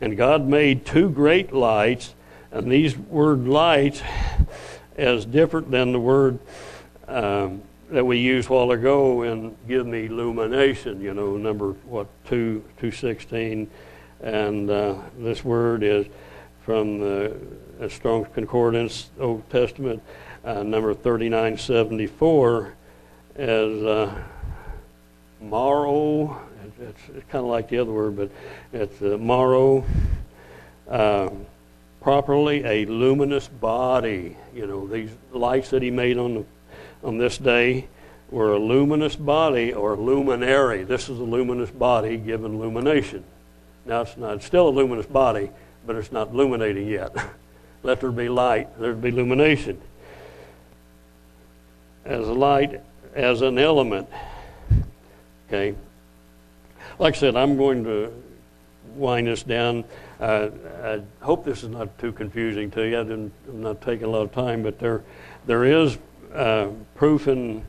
And 0.00 0.16
God 0.16 0.46
made 0.46 0.86
two 0.86 1.10
great 1.10 1.52
lights, 1.52 2.14
and 2.52 2.70
these 2.70 2.96
word 2.96 3.46
lights 3.46 4.02
is 4.96 5.24
different 5.24 5.70
than 5.70 5.92
the 5.92 6.00
word 6.00 6.38
um, 7.08 7.62
that 7.90 8.04
we 8.04 8.18
used 8.18 8.48
a 8.48 8.52
while 8.52 8.70
ago 8.70 9.22
in 9.22 9.56
give 9.66 9.86
me 9.86 10.06
illumination, 10.06 11.00
you 11.00 11.12
know, 11.12 11.36
number, 11.36 11.72
what, 11.84 12.06
2, 12.26 12.60
216. 12.78 13.70
And 14.22 14.70
uh, 14.70 14.96
this 15.18 15.44
word 15.44 15.82
is 15.82 16.06
from 16.64 17.00
the 17.00 17.36
Strong's 17.88 18.28
Concordance, 18.34 19.10
Old 19.18 19.48
Testament, 19.50 20.02
uh, 20.44 20.62
number 20.62 20.94
3974 20.94 22.74
as 23.36 23.82
uh, 23.82 24.22
maro. 25.40 26.40
It's, 26.80 27.00
kind 27.28 27.44
of 27.44 27.50
like 27.50 27.68
the 27.68 27.78
other 27.78 27.92
word, 27.92 28.16
but 28.16 28.30
it's 28.72 29.00
uh, 29.02 29.18
maro. 29.18 29.84
Uh, 30.88 31.30
properly 32.00 32.64
a 32.64 32.86
luminous 32.86 33.48
body. 33.48 34.36
You 34.54 34.66
know 34.66 34.86
these 34.86 35.10
lights 35.32 35.70
that 35.70 35.82
he 35.82 35.90
made 35.90 36.18
on 36.18 36.34
the 36.34 36.44
on 37.02 37.18
this 37.18 37.38
day 37.38 37.88
we're 38.30 38.52
a 38.52 38.58
luminous 38.58 39.16
body 39.16 39.72
or 39.72 39.96
luminary. 39.96 40.84
This 40.84 41.08
is 41.08 41.18
a 41.18 41.24
luminous 41.24 41.70
body 41.70 42.16
given 42.16 42.54
illumination. 42.54 43.24
Now, 43.84 44.02
it's 44.02 44.16
not 44.16 44.36
it's 44.36 44.46
still 44.46 44.68
a 44.68 44.70
luminous 44.70 45.06
body, 45.06 45.50
but 45.86 45.96
it's 45.96 46.12
not 46.12 46.28
illuminating 46.28 46.86
yet. 46.86 47.14
Let 47.82 48.00
there 48.00 48.10
be 48.10 48.28
light, 48.28 48.78
there 48.78 48.90
would 48.90 49.02
be 49.02 49.08
illumination. 49.08 49.80
As 52.04 52.26
light, 52.26 52.80
as 53.14 53.42
an 53.42 53.58
element. 53.58 54.08
Okay. 55.48 55.74
Like 56.98 57.16
I 57.16 57.18
said, 57.18 57.36
I'm 57.36 57.56
going 57.56 57.84
to 57.84 58.12
wind 58.94 59.26
this 59.26 59.42
down. 59.42 59.84
Uh, 60.20 60.50
I 60.82 61.24
hope 61.24 61.44
this 61.44 61.62
is 61.62 61.70
not 61.70 61.96
too 61.98 62.12
confusing 62.12 62.70
to 62.72 62.82
you. 62.82 62.98
I 62.98 63.00
I'm 63.00 63.32
not 63.48 63.80
taking 63.80 64.06
a 64.06 64.10
lot 64.10 64.22
of 64.22 64.32
time, 64.32 64.62
but 64.62 64.78
there, 64.78 65.02
there 65.46 65.64
is 65.64 65.96
uh, 66.34 66.68
proof 66.94 67.26
in 67.26 67.64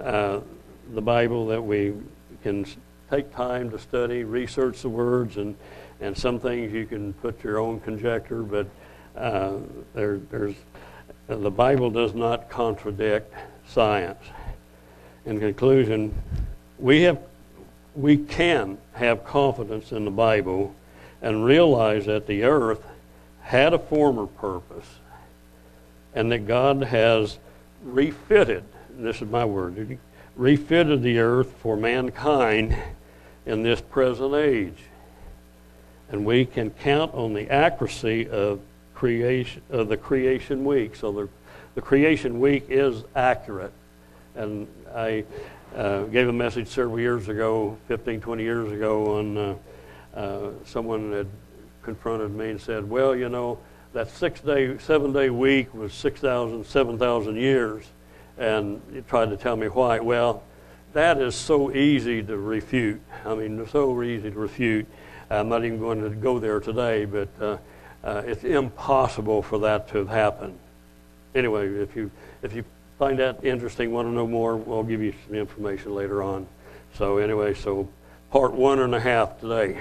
uh, 0.00 0.40
the 0.92 1.00
Bible 1.00 1.46
that 1.46 1.62
we 1.62 1.94
can 2.42 2.66
take 3.08 3.32
time 3.34 3.70
to 3.70 3.78
study, 3.78 4.24
research 4.24 4.82
the 4.82 4.88
words, 4.88 5.36
and, 5.36 5.54
and 6.00 6.16
some 6.16 6.40
things 6.40 6.72
you 6.72 6.86
can 6.86 7.12
put 7.14 7.44
your 7.44 7.58
own 7.58 7.78
conjecture, 7.80 8.42
but 8.42 8.66
uh, 9.16 9.54
there, 9.94 10.18
there's, 10.30 10.54
the 11.28 11.50
Bible 11.50 11.90
does 11.90 12.14
not 12.14 12.48
contradict 12.48 13.32
science. 13.66 14.22
In 15.24 15.38
conclusion, 15.38 16.14
we, 16.78 17.02
have, 17.02 17.18
we 17.94 18.16
can 18.16 18.78
have 18.94 19.24
confidence 19.24 19.92
in 19.92 20.04
the 20.04 20.10
Bible 20.10 20.74
and 21.20 21.44
realize 21.44 22.06
that 22.06 22.26
the 22.26 22.42
earth 22.42 22.84
had 23.42 23.72
a 23.72 23.78
former 23.78 24.26
purpose 24.26 24.86
and 26.14 26.30
that 26.32 26.46
God 26.46 26.82
has 26.82 27.38
refitted, 27.84 28.64
this 28.90 29.22
is 29.22 29.28
my 29.28 29.44
word, 29.44 29.98
refitted 30.36 31.02
the 31.02 31.18
earth 31.18 31.52
for 31.60 31.76
mankind 31.76 32.76
in 33.46 33.62
this 33.62 33.80
present 33.80 34.34
age. 34.34 34.78
And 36.10 36.24
we 36.24 36.44
can 36.44 36.70
count 36.70 37.14
on 37.14 37.32
the 37.32 37.50
accuracy 37.50 38.28
of 38.28 38.60
creation 39.02 39.60
of 39.70 39.88
the 39.88 39.96
creation 39.96 40.64
week. 40.64 40.94
So 40.94 41.10
the, 41.10 41.28
the 41.74 41.82
creation 41.82 42.38
week 42.38 42.66
is 42.68 43.02
accurate. 43.16 43.72
And 44.36 44.68
I 44.94 45.24
uh, 45.74 46.04
gave 46.04 46.28
a 46.28 46.32
message 46.32 46.68
several 46.68 47.00
years 47.00 47.28
ago, 47.28 47.76
15, 47.88 48.20
20 48.20 48.42
years 48.44 48.70
ago, 48.70 49.18
on 49.18 49.36
uh, 49.36 49.54
uh, 50.14 50.50
someone 50.64 51.10
had 51.10 51.26
confronted 51.82 52.30
me 52.30 52.50
and 52.50 52.60
said, 52.60 52.88
well, 52.88 53.16
you 53.16 53.28
know, 53.28 53.58
that 53.92 54.08
six 54.08 54.40
day, 54.40 54.78
seven 54.78 55.12
day 55.12 55.30
week 55.30 55.74
was 55.74 55.92
6,000, 55.94 56.64
7,000 56.64 57.34
years. 57.34 57.84
And 58.38 58.80
he 58.94 59.00
tried 59.00 59.30
to 59.30 59.36
tell 59.36 59.56
me 59.56 59.66
why. 59.66 59.98
Well, 59.98 60.44
that 60.92 61.20
is 61.20 61.34
so 61.34 61.72
easy 61.72 62.22
to 62.22 62.36
refute. 62.36 63.00
I 63.24 63.34
mean, 63.34 63.66
so 63.66 64.00
easy 64.04 64.30
to 64.30 64.38
refute. 64.38 64.86
I'm 65.28 65.48
not 65.48 65.64
even 65.64 65.80
going 65.80 66.02
to 66.02 66.10
go 66.10 66.38
there 66.38 66.60
today, 66.60 67.04
but 67.04 67.28
uh, 67.40 67.56
uh, 68.04 68.22
it's 68.26 68.44
impossible 68.44 69.42
for 69.42 69.58
that 69.60 69.88
to 69.88 69.98
have 69.98 70.08
happened. 70.08 70.58
Anyway, 71.34 71.68
if 71.68 71.96
you 71.96 72.10
if 72.42 72.54
you 72.54 72.64
find 72.98 73.18
that 73.18 73.44
interesting, 73.44 73.92
want 73.92 74.06
to 74.06 74.12
know 74.12 74.26
more, 74.26 74.56
we'll 74.56 74.82
give 74.82 75.00
you 75.00 75.14
some 75.26 75.34
information 75.34 75.94
later 75.94 76.22
on. 76.22 76.46
So 76.94 77.18
anyway, 77.18 77.54
so 77.54 77.88
part 78.30 78.52
one 78.52 78.80
and 78.80 78.94
a 78.94 79.00
half 79.00 79.40
today. 79.40 79.80